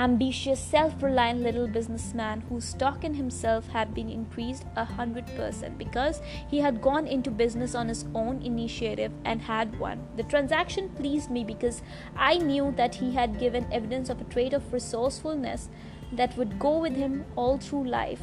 [0.00, 5.76] ambitious, self reliant little businessman whose stock in himself had been increased a hundred percent
[5.76, 10.00] because he had gone into business on his own initiative and had won.
[10.16, 11.82] The transaction pleased me because
[12.16, 15.68] I knew that he had given evidence of a trait of resourcefulness
[16.12, 18.22] that would go with him all through life.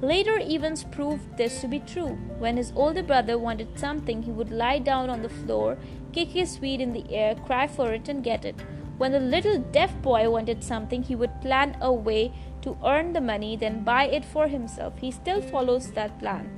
[0.00, 2.16] Later events proved this to be true.
[2.38, 5.76] When his older brother wanted something, he would lie down on the floor,
[6.12, 8.54] kick his feet in the air, cry for it, and get it.
[9.00, 13.20] When the little deaf boy wanted something, he would plan a way to earn the
[13.22, 14.98] money, then buy it for himself.
[14.98, 16.50] He still follows that plan.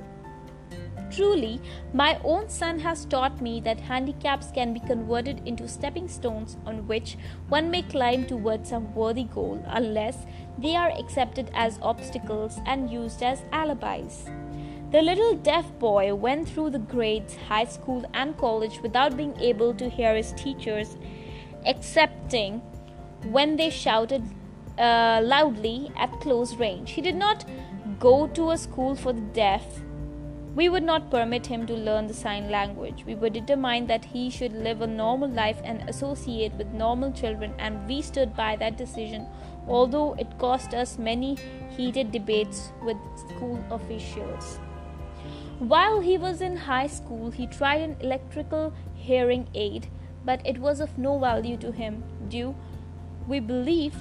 [1.09, 1.61] Truly,
[1.93, 6.85] my own son has taught me that handicaps can be converted into stepping stones on
[6.85, 7.17] which
[7.47, 10.25] one may climb towards some worthy goal unless
[10.57, 14.25] they are accepted as obstacles and used as alibis.
[14.91, 19.73] The little deaf boy went through the grades, high school, and college without being able
[19.75, 20.97] to hear his teachers
[21.65, 22.61] excepting
[23.29, 24.23] when they shouted
[24.77, 26.91] uh, loudly at close range.
[26.91, 27.45] He did not
[27.99, 29.63] go to a school for the deaf.
[30.55, 33.05] We would not permit him to learn the sign language.
[33.07, 37.53] We were determined that he should live a normal life and associate with normal children,
[37.57, 39.25] and we stood by that decision,
[39.67, 41.37] although it cost us many
[41.75, 44.59] heated debates with school officials.
[45.57, 49.87] While he was in high school, he tried an electrical hearing aid
[50.25, 52.55] but it was of no value to him, due,
[53.27, 53.95] we believe,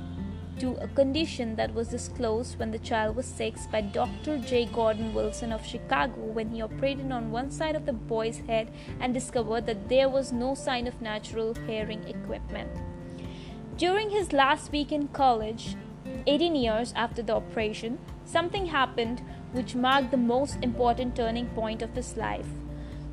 [0.59, 4.39] to a condition that was disclosed when the child was six by Dr.
[4.39, 4.67] J.
[4.67, 8.71] Gordon Wilson of Chicago when he operated on one side of the boy's head
[9.01, 12.71] and discovered that there was no sign of natural hearing equipment.
[13.77, 15.75] During his last week in college,
[16.27, 21.95] 18 years after the operation, something happened which marked the most important turning point of
[21.95, 22.47] his life.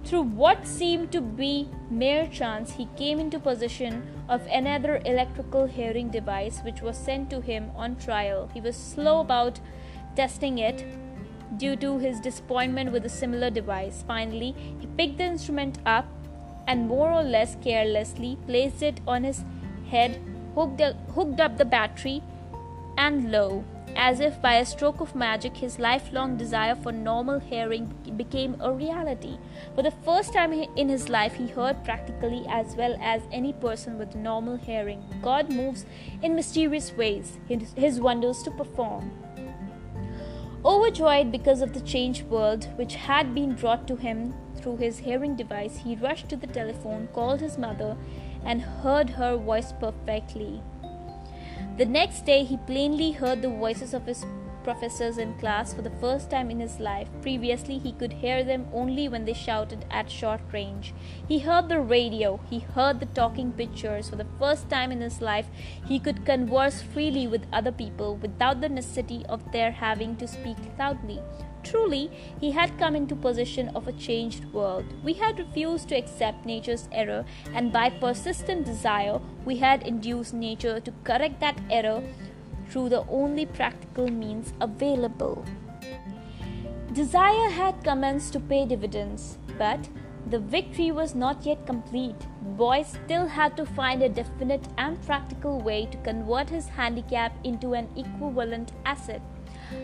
[0.05, 6.09] Through what seemed to be mere chance, he came into possession of another electrical hearing
[6.09, 8.49] device which was sent to him on trial.
[8.53, 9.59] He was slow about
[10.15, 10.85] testing it
[11.57, 14.03] due to his disappointment with a similar device.
[14.07, 16.05] Finally, he picked the instrument up
[16.67, 19.43] and more or less carelessly placed it on his
[19.89, 20.19] head,
[20.55, 22.21] hooked, up the battery,
[22.97, 23.63] and lo,
[24.01, 28.71] as if by a stroke of magic, his lifelong desire for normal hearing became a
[28.71, 29.37] reality.
[29.75, 33.97] For the first time in his life, he heard practically as well as any person
[33.97, 35.03] with normal hearing.
[35.21, 35.85] God moves
[36.21, 37.39] in mysterious ways,
[37.75, 39.11] his wonders to perform.
[40.63, 45.35] Overjoyed because of the changed world which had been brought to him through his hearing
[45.35, 47.97] device, he rushed to the telephone, called his mother,
[48.45, 50.61] and heard her voice perfectly.
[51.79, 54.25] The next day, he plainly heard the voices of his
[54.65, 57.07] professors in class for the first time in his life.
[57.21, 60.93] Previously, he could hear them only when they shouted at short range.
[61.25, 64.09] He heard the radio, he heard the talking pictures.
[64.09, 65.47] For the first time in his life,
[65.87, 70.57] he could converse freely with other people without the necessity of their having to speak
[70.77, 71.21] loudly.
[71.63, 74.85] Truly, he had come into possession of a changed world.
[75.03, 80.79] We had refused to accept nature's error, and by persistent desire, we had induced nature
[80.79, 82.01] to correct that error
[82.69, 85.45] through the only practical means available.
[86.93, 89.89] Desire had commenced to pay dividends, but
[90.29, 92.27] the victory was not yet complete.
[92.57, 97.73] Boy still had to find a definite and practical way to convert his handicap into
[97.73, 99.21] an equivalent asset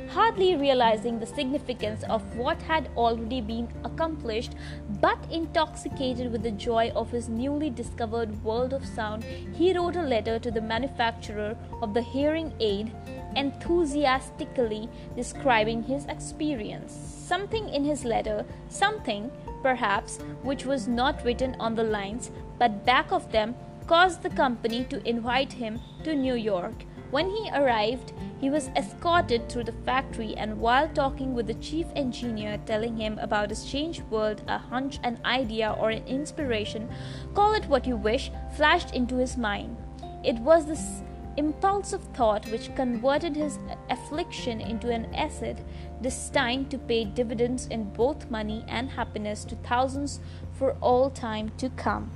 [0.10, 4.54] hardly realizing the significance of what had already been accomplished,
[5.02, 9.24] but intoxicated with the joy of his newly discovered world of sound,
[9.54, 12.92] he wrote a letter to the manufacturer of the hearing aid,
[13.36, 16.94] enthusiastically describing his experience.
[16.94, 19.32] Something in his letter, something,
[19.62, 23.56] perhaps, which was not written on the lines, but back of them,
[23.88, 28.12] caused the company to invite him to New York When he arrived,
[28.42, 33.18] he was escorted through the factory, and while talking with the chief engineer, telling him
[33.20, 36.90] about his changed world, a hunch, an idea, or an inspiration
[37.34, 39.78] call it what you wish flashed into his mind.
[40.26, 41.04] It was this
[41.38, 43.60] impulsive thought which converted his
[43.90, 45.64] affliction into an asset
[46.02, 50.20] destined to pay dividends in both money and happiness to thousands
[50.52, 52.12] for all time to come.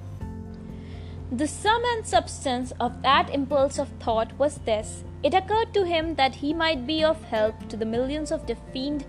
[1.31, 5.03] The sum and substance of that impulse of thought was this.
[5.21, 9.05] It occurred to him that he might be of help to the millions of deafened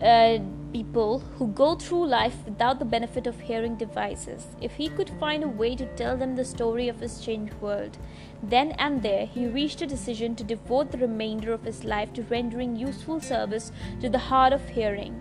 [0.00, 0.38] uh,
[0.72, 4.46] people who go through life without the benefit of hearing devices.
[4.60, 7.98] If he could find a way to tell them the story of his changed world,
[8.44, 12.22] then and there he reached a decision to devote the remainder of his life to
[12.22, 15.20] rendering useful service to the hard of hearing.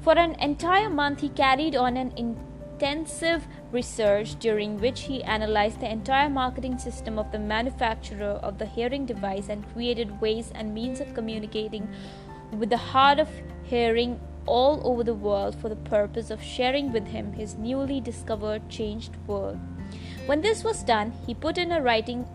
[0.00, 2.12] For an entire month, he carried on an
[2.78, 8.66] intensive research during which he analyzed the entire marketing system of the manufacturer of the
[8.66, 11.88] hearing device and created ways and means of communicating
[12.52, 13.28] with the hard of
[13.64, 18.68] hearing all over the world for the purpose of sharing with him his newly discovered
[18.68, 19.58] changed world.
[20.26, 22.26] When this was done, he put in a writing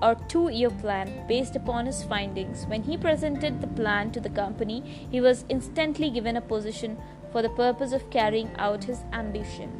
[0.00, 2.66] or two year plan based upon his findings.
[2.66, 6.98] When he presented the plan to the company, he was instantly given a position
[7.32, 9.70] for the purpose of carrying out his ambition.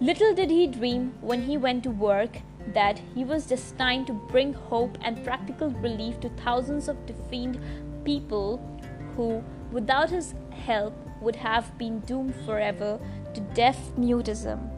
[0.00, 2.38] Little did he dream when he went to work
[2.72, 7.58] that he was destined to bring hope and practical relief to thousands of defiant
[8.04, 8.58] people
[9.14, 12.98] who, without his help, would have been doomed forever
[13.34, 14.70] to deaf mutism.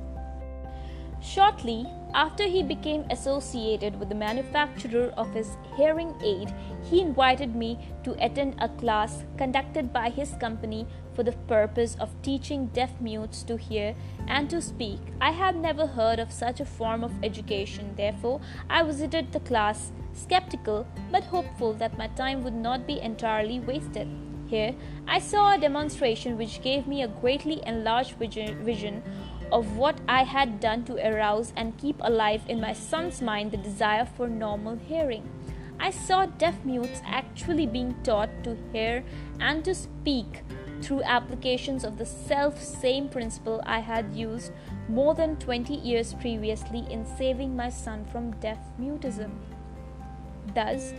[1.23, 7.79] Shortly after he became associated with the manufacturer of his hearing aid, he invited me
[8.05, 13.43] to attend a class conducted by his company for the purpose of teaching deaf mutes
[13.45, 13.95] to hear
[14.27, 15.01] and to speak.
[15.21, 19.93] I had never heard of such a form of education, therefore, I visited the class
[20.13, 24.09] skeptical but hopeful that my time would not be entirely wasted.
[24.47, 24.75] Here,
[25.09, 29.03] I saw a demonstration which gave me a greatly enlarged vision
[29.51, 33.57] of what I had done to arouse and keep alive in my son's mind the
[33.57, 35.29] desire for normal hearing.
[35.81, 39.05] I saw deaf mutes actually being taught to hear
[39.41, 40.43] and to speak
[40.85, 44.53] through applications of the self same principle I had used
[44.89, 49.31] more than 20 years previously in saving my son from deaf mutism.
[50.55, 50.93] Thus,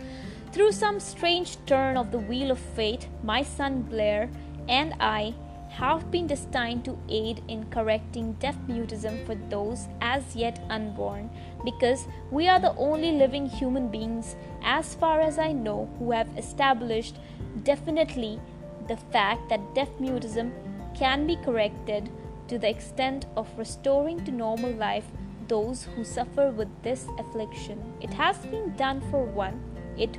[0.50, 4.28] through some strange turn of the wheel of fate, my son Blair
[4.68, 5.34] and I
[5.68, 11.30] have been destined to aid in correcting deaf mutism for those as yet unborn
[11.64, 16.28] because we are the only living human beings, as far as I know, who have
[16.38, 17.16] established
[17.62, 18.40] definitely
[18.88, 20.52] the fact that deaf mutism
[20.94, 22.10] can be corrected
[22.48, 25.06] to the extent of restoring to normal life
[25.48, 27.80] those who suffer with this affliction.
[28.00, 29.60] It has been done for one,
[29.96, 30.18] it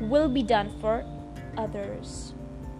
[0.00, 1.04] will be done for
[1.56, 2.34] others.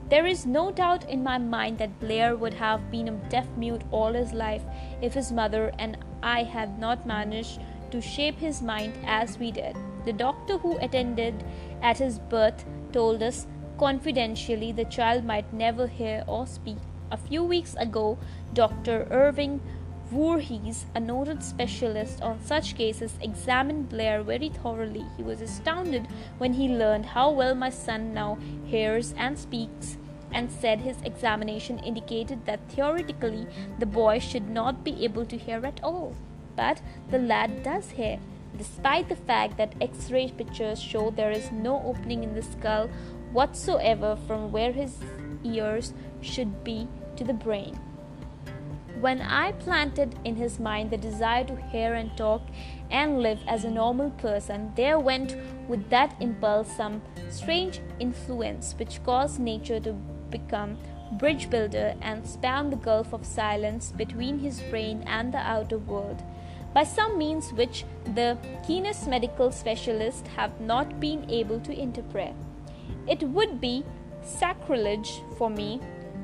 [0.08, 3.82] There is no doubt in my mind that Blair would have been a deaf mute
[3.90, 4.62] all his life
[5.00, 7.60] if his mother and I had not managed
[7.90, 9.76] to shape his mind as we did.
[10.04, 11.42] The doctor who attended
[11.80, 13.46] at his birth told us
[13.82, 16.76] confidentially the child might never hear or speak.
[17.10, 18.16] A few weeks ago,
[18.54, 19.08] Dr.
[19.10, 19.60] Irving
[20.08, 25.04] Voorhees, a noted specialist on such cases, examined Blair very thoroughly.
[25.16, 26.06] He was astounded
[26.38, 29.98] when he learned how well my son now hears and speaks,
[30.30, 33.48] and said his examination indicated that theoretically
[33.80, 36.14] the boy should not be able to hear at all.
[36.54, 36.80] But
[37.10, 38.20] the lad does hear
[38.56, 42.88] despite the fact that X ray pictures show there is no opening in the skull
[43.32, 44.98] whatsoever from where his
[45.44, 47.78] ears should be to the brain.
[49.00, 52.42] When I planted in his mind the desire to hear and talk
[52.90, 59.02] and live as a normal person, there went with that impulse some strange influence which
[59.02, 59.92] caused nature to
[60.30, 60.78] become
[61.18, 66.22] bridge builder and span the gulf of silence between his brain and the outer world
[66.72, 72.34] by some means which the keenest medical specialists have not been able to interpret.
[73.06, 73.84] It would be
[74.22, 75.80] sacrilege for me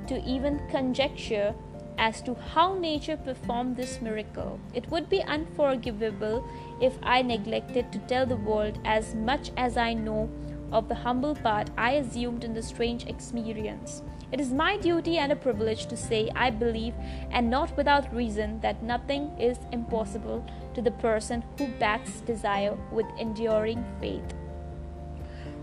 [0.07, 1.55] to even conjecture
[1.99, 4.61] as to how nature performed this miracle.
[4.73, 6.49] It would be unforgivable
[6.81, 10.31] if I neglected to tell the world as much as I know
[10.71, 14.03] of the humble part I assumed in the strange experience.
[14.31, 16.95] It is my duty and a privilege to say I believe,
[17.31, 20.45] and not without reason, that nothing is impossible
[20.75, 24.35] to the person who backs desire with enduring faith.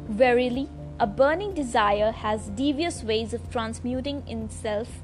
[0.09, 0.67] Verily,
[0.97, 5.01] a burning desire has devious ways of transmuting itself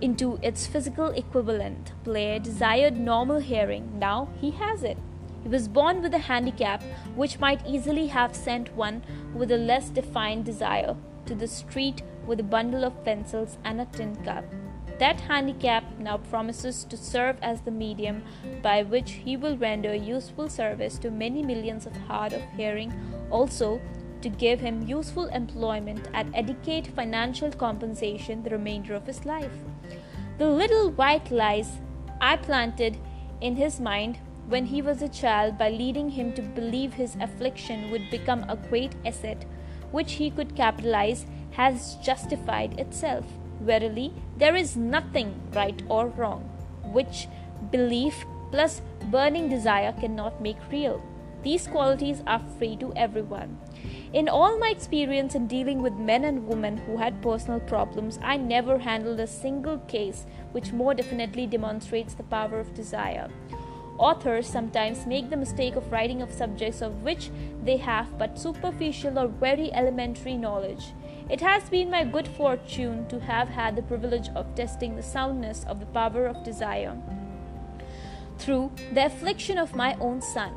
[0.00, 1.92] into its physical equivalent.
[2.02, 3.98] Blair desired normal hearing.
[3.98, 4.98] Now he has it.
[5.44, 6.82] He was born with a handicap
[7.14, 9.02] which might easily have sent one
[9.32, 10.96] with a less defined desire
[11.26, 14.44] to the street with a bundle of pencils and a tin cup.
[14.98, 18.24] That handicap now promises to serve as the medium
[18.62, 22.92] by which he will render useful service to many millions of hard of hearing,
[23.30, 23.80] also
[24.24, 29.52] to give him useful employment at adequate financial compensation the remainder of his life.
[30.38, 31.72] The little white lies
[32.20, 32.96] I planted
[33.42, 34.18] in his mind
[34.48, 38.56] when he was a child by leading him to believe his affliction would become a
[38.56, 39.44] great asset
[39.92, 43.26] which he could capitalize has justified itself.
[43.60, 46.42] Verily, there is nothing right or wrong
[46.82, 47.28] which
[47.70, 51.02] belief plus burning desire cannot make real.
[51.44, 53.58] These qualities are free to everyone.
[54.14, 58.38] In all my experience in dealing with men and women who had personal problems, I
[58.38, 63.28] never handled a single case which more definitely demonstrates the power of desire.
[63.98, 67.30] Authors sometimes make the mistake of writing of subjects of which
[67.62, 70.94] they have but superficial or very elementary knowledge.
[71.28, 75.64] It has been my good fortune to have had the privilege of testing the soundness
[75.64, 76.96] of the power of desire
[78.38, 80.52] through the affliction of my own son.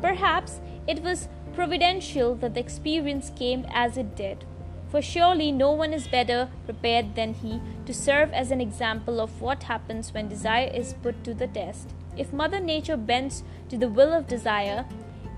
[0.00, 4.44] Perhaps it was providential that the experience came as it did,
[4.88, 9.40] for surely no one is better prepared than he to serve as an example of
[9.40, 11.94] what happens when desire is put to the test.
[12.16, 14.86] If Mother Nature bends to the will of desire,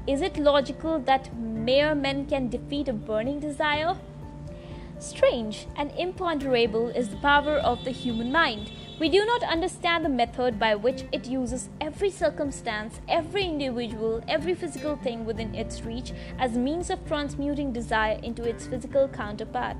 [0.06, 3.96] is it logical that mere men can defeat a burning desire?
[4.98, 8.70] Strange and imponderable is the power of the human mind.
[9.00, 14.56] We do not understand the method by which it uses every circumstance, every individual, every
[14.56, 19.76] physical thing within its reach as means of transmuting desire into its physical counterpart.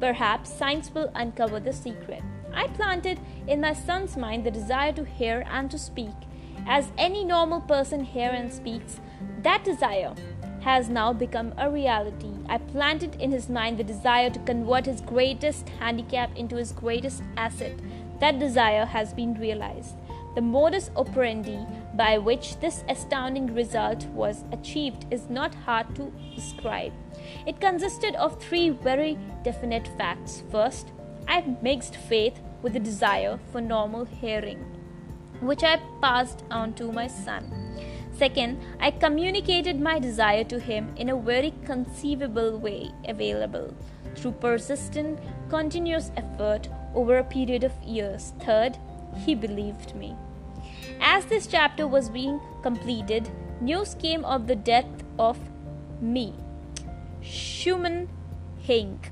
[0.00, 2.22] Perhaps science will uncover the secret.
[2.54, 6.14] I planted in my son's mind the desire to hear and to speak.
[6.66, 9.00] As any normal person hears and speaks,
[9.42, 10.14] that desire
[10.60, 12.32] has now become a reality.
[12.48, 17.22] I planted in his mind the desire to convert his greatest handicap into his greatest
[17.36, 17.78] asset.
[18.20, 19.96] That desire has been realized.
[20.34, 26.92] The modus operandi by which this astounding result was achieved is not hard to describe.
[27.46, 30.42] It consisted of three very definite facts.
[30.50, 30.92] First,
[31.26, 34.58] I mixed faith with the desire for normal hearing,
[35.40, 37.50] which I passed on to my son.
[38.12, 43.74] Second, I communicated my desire to him in a very conceivable way available
[44.14, 45.18] through persistent,
[45.50, 48.32] continuous effort over a period of years.
[48.40, 48.78] Third,
[49.24, 50.16] he believed me.
[51.00, 53.30] As this chapter was being completed,
[53.60, 55.38] news came of the death of
[56.00, 56.34] me,
[57.22, 58.08] Schumann
[58.66, 59.10] Heink.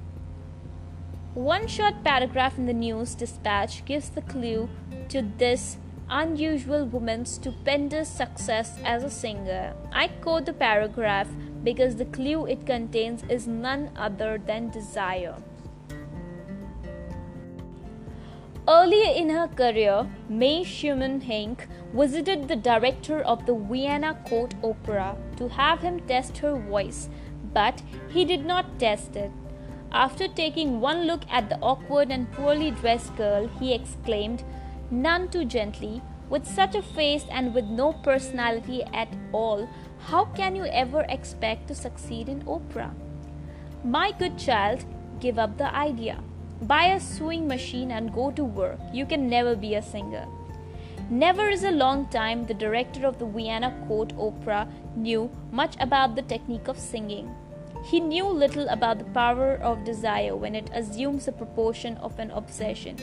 [1.35, 4.69] One short paragraph in the news dispatch gives the clue
[5.09, 5.79] to this
[6.09, 9.75] unusual woman's stupendous success as a singer.
[9.93, 11.29] I quote the paragraph
[11.63, 15.37] because the clue it contains is none other than desire.
[18.67, 25.19] Earlier in her career, May Schumann Heink visited the director of the Vienna Court Opera
[25.37, 27.11] to have him test her voice,
[27.53, 29.31] but he did not test it.
[29.93, 34.43] After taking one look at the awkward and poorly dressed girl, he exclaimed,
[34.91, 36.01] none too gently,
[36.31, 39.69] with such a face and with no personality at all,
[40.07, 42.95] how can you ever expect to succeed in opera?
[43.85, 44.87] My good child,
[45.21, 46.23] give up the idea.
[46.67, 48.79] Buy a sewing machine and go to work.
[48.91, 50.27] You can never be a singer.
[51.11, 56.15] Never is a long time the director of the Vienna Court Opera knew much about
[56.15, 57.35] the technique of singing.
[57.85, 62.31] He knew little about the power of desire when it assumes the proportion of an
[62.31, 62.97] obsession.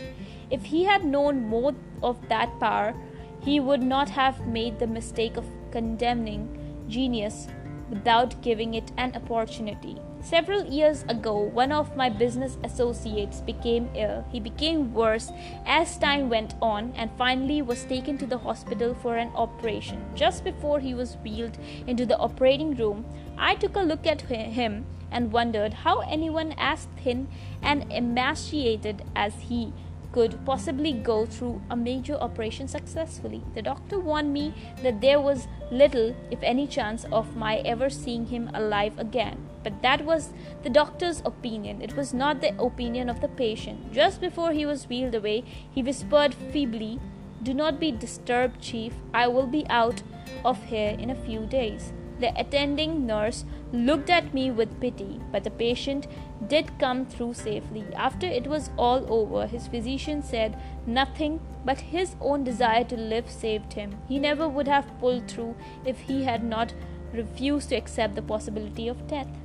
[0.50, 2.96] If he had known more of that power,
[3.42, 6.50] he would not have made the mistake of condemning
[6.88, 7.48] genius
[7.92, 9.98] without giving it an opportunity.
[10.24, 14.24] Several years ago, one of my business associates became ill.
[14.32, 15.32] He became worse
[15.66, 20.06] as time went on and finally was taken to the hospital for an operation.
[20.14, 21.58] Just before he was wheeled
[21.88, 23.04] into the operating room,
[23.36, 27.28] I took a look at him and wondered how anyone as thin
[27.64, 29.74] and emaciated as he
[30.12, 33.44] could possibly go through a major operation successfully.
[33.56, 34.54] The doctor warned me
[34.84, 39.48] that there was little, if any, chance of my ever seeing him alive again.
[39.64, 40.34] But that was
[40.64, 41.82] the doctor's opinion.
[41.82, 43.94] It was not the opinion of the patient.
[43.94, 47.00] Just before he was wheeled away, he whispered feebly,
[47.44, 48.94] Do not be disturbed, Chief.
[49.14, 50.04] I will be out
[50.46, 51.94] of here in a few days.
[52.22, 56.06] The attending nurse looked at me with pity, but the patient
[56.48, 57.84] did come through safely.
[57.96, 60.56] After it was all over, his physician said
[60.86, 63.98] nothing but his own desire to live saved him.
[64.08, 66.76] He never would have pulled through if he had not
[67.12, 69.41] refused to accept the possibility of death.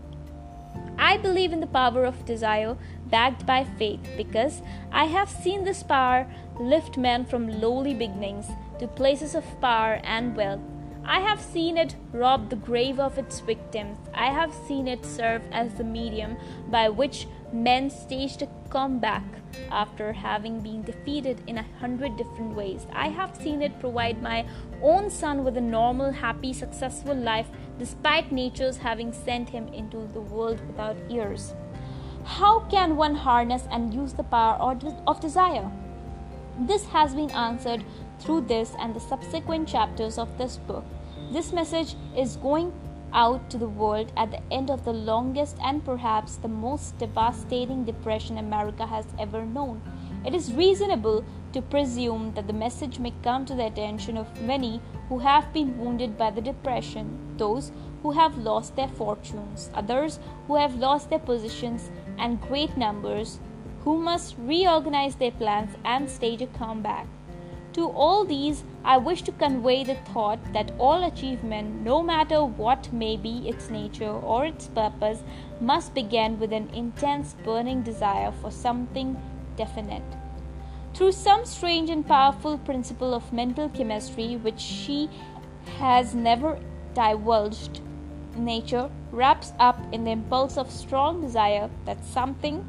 [0.99, 2.77] I believe in the power of desire
[3.07, 6.27] backed by faith because I have seen this power
[6.59, 8.47] lift men from lowly beginnings
[8.79, 10.61] to places of power and wealth.
[11.05, 13.99] I have seen it rob the grave of its victims.
[14.13, 16.37] I have seen it serve as the medium
[16.69, 19.25] by which men staged a comeback
[19.71, 22.87] after having been defeated in a hundred different ways.
[22.93, 24.47] I have seen it provide my
[24.83, 27.47] own son with a normal, happy, successful life
[27.79, 31.55] despite nature's having sent him into the world without ears.
[32.25, 34.57] How can one harness and use the power
[35.07, 35.71] of desire?
[36.59, 37.85] This has been answered
[38.19, 40.85] through this and the subsequent chapters of this book.
[41.31, 42.73] This message is going
[43.13, 47.85] out to the world at the end of the longest and perhaps the most devastating
[47.85, 49.81] depression America has ever known.
[50.25, 54.81] It is reasonable to presume that the message may come to the attention of many
[55.09, 57.71] who have been wounded by the depression, those
[58.03, 63.39] who have lost their fortunes, others who have lost their positions, and great numbers
[63.85, 67.07] who must reorganize their plans and stage a comeback.
[67.75, 72.93] To all these, I wish to convey the thought that all achievement, no matter what
[72.93, 75.25] may be its nature or its purpose,
[75.61, 79.21] must begin with an intense burning desire for something
[79.57, 80.05] definite.
[80.95, 85.11] Through some strange and powerful principle of mental chemistry which she
[85.81, 86.61] has never
[86.95, 87.81] divulged,
[88.37, 92.65] nature wraps up in the impulse of strong desire that something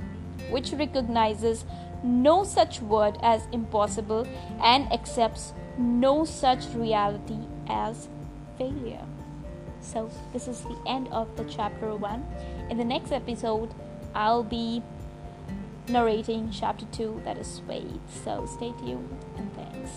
[0.50, 1.64] which recognizes
[2.04, 4.28] no such word as impossible
[4.64, 8.08] and accepts no such reality as
[8.58, 9.06] failure.
[9.82, 12.26] So, this is the end of the chapter 1.
[12.70, 13.74] In the next episode,
[14.14, 14.82] I'll be
[15.88, 18.02] narrating chapter 2 that is wait.
[18.24, 19.92] So, stay tuned and thanks.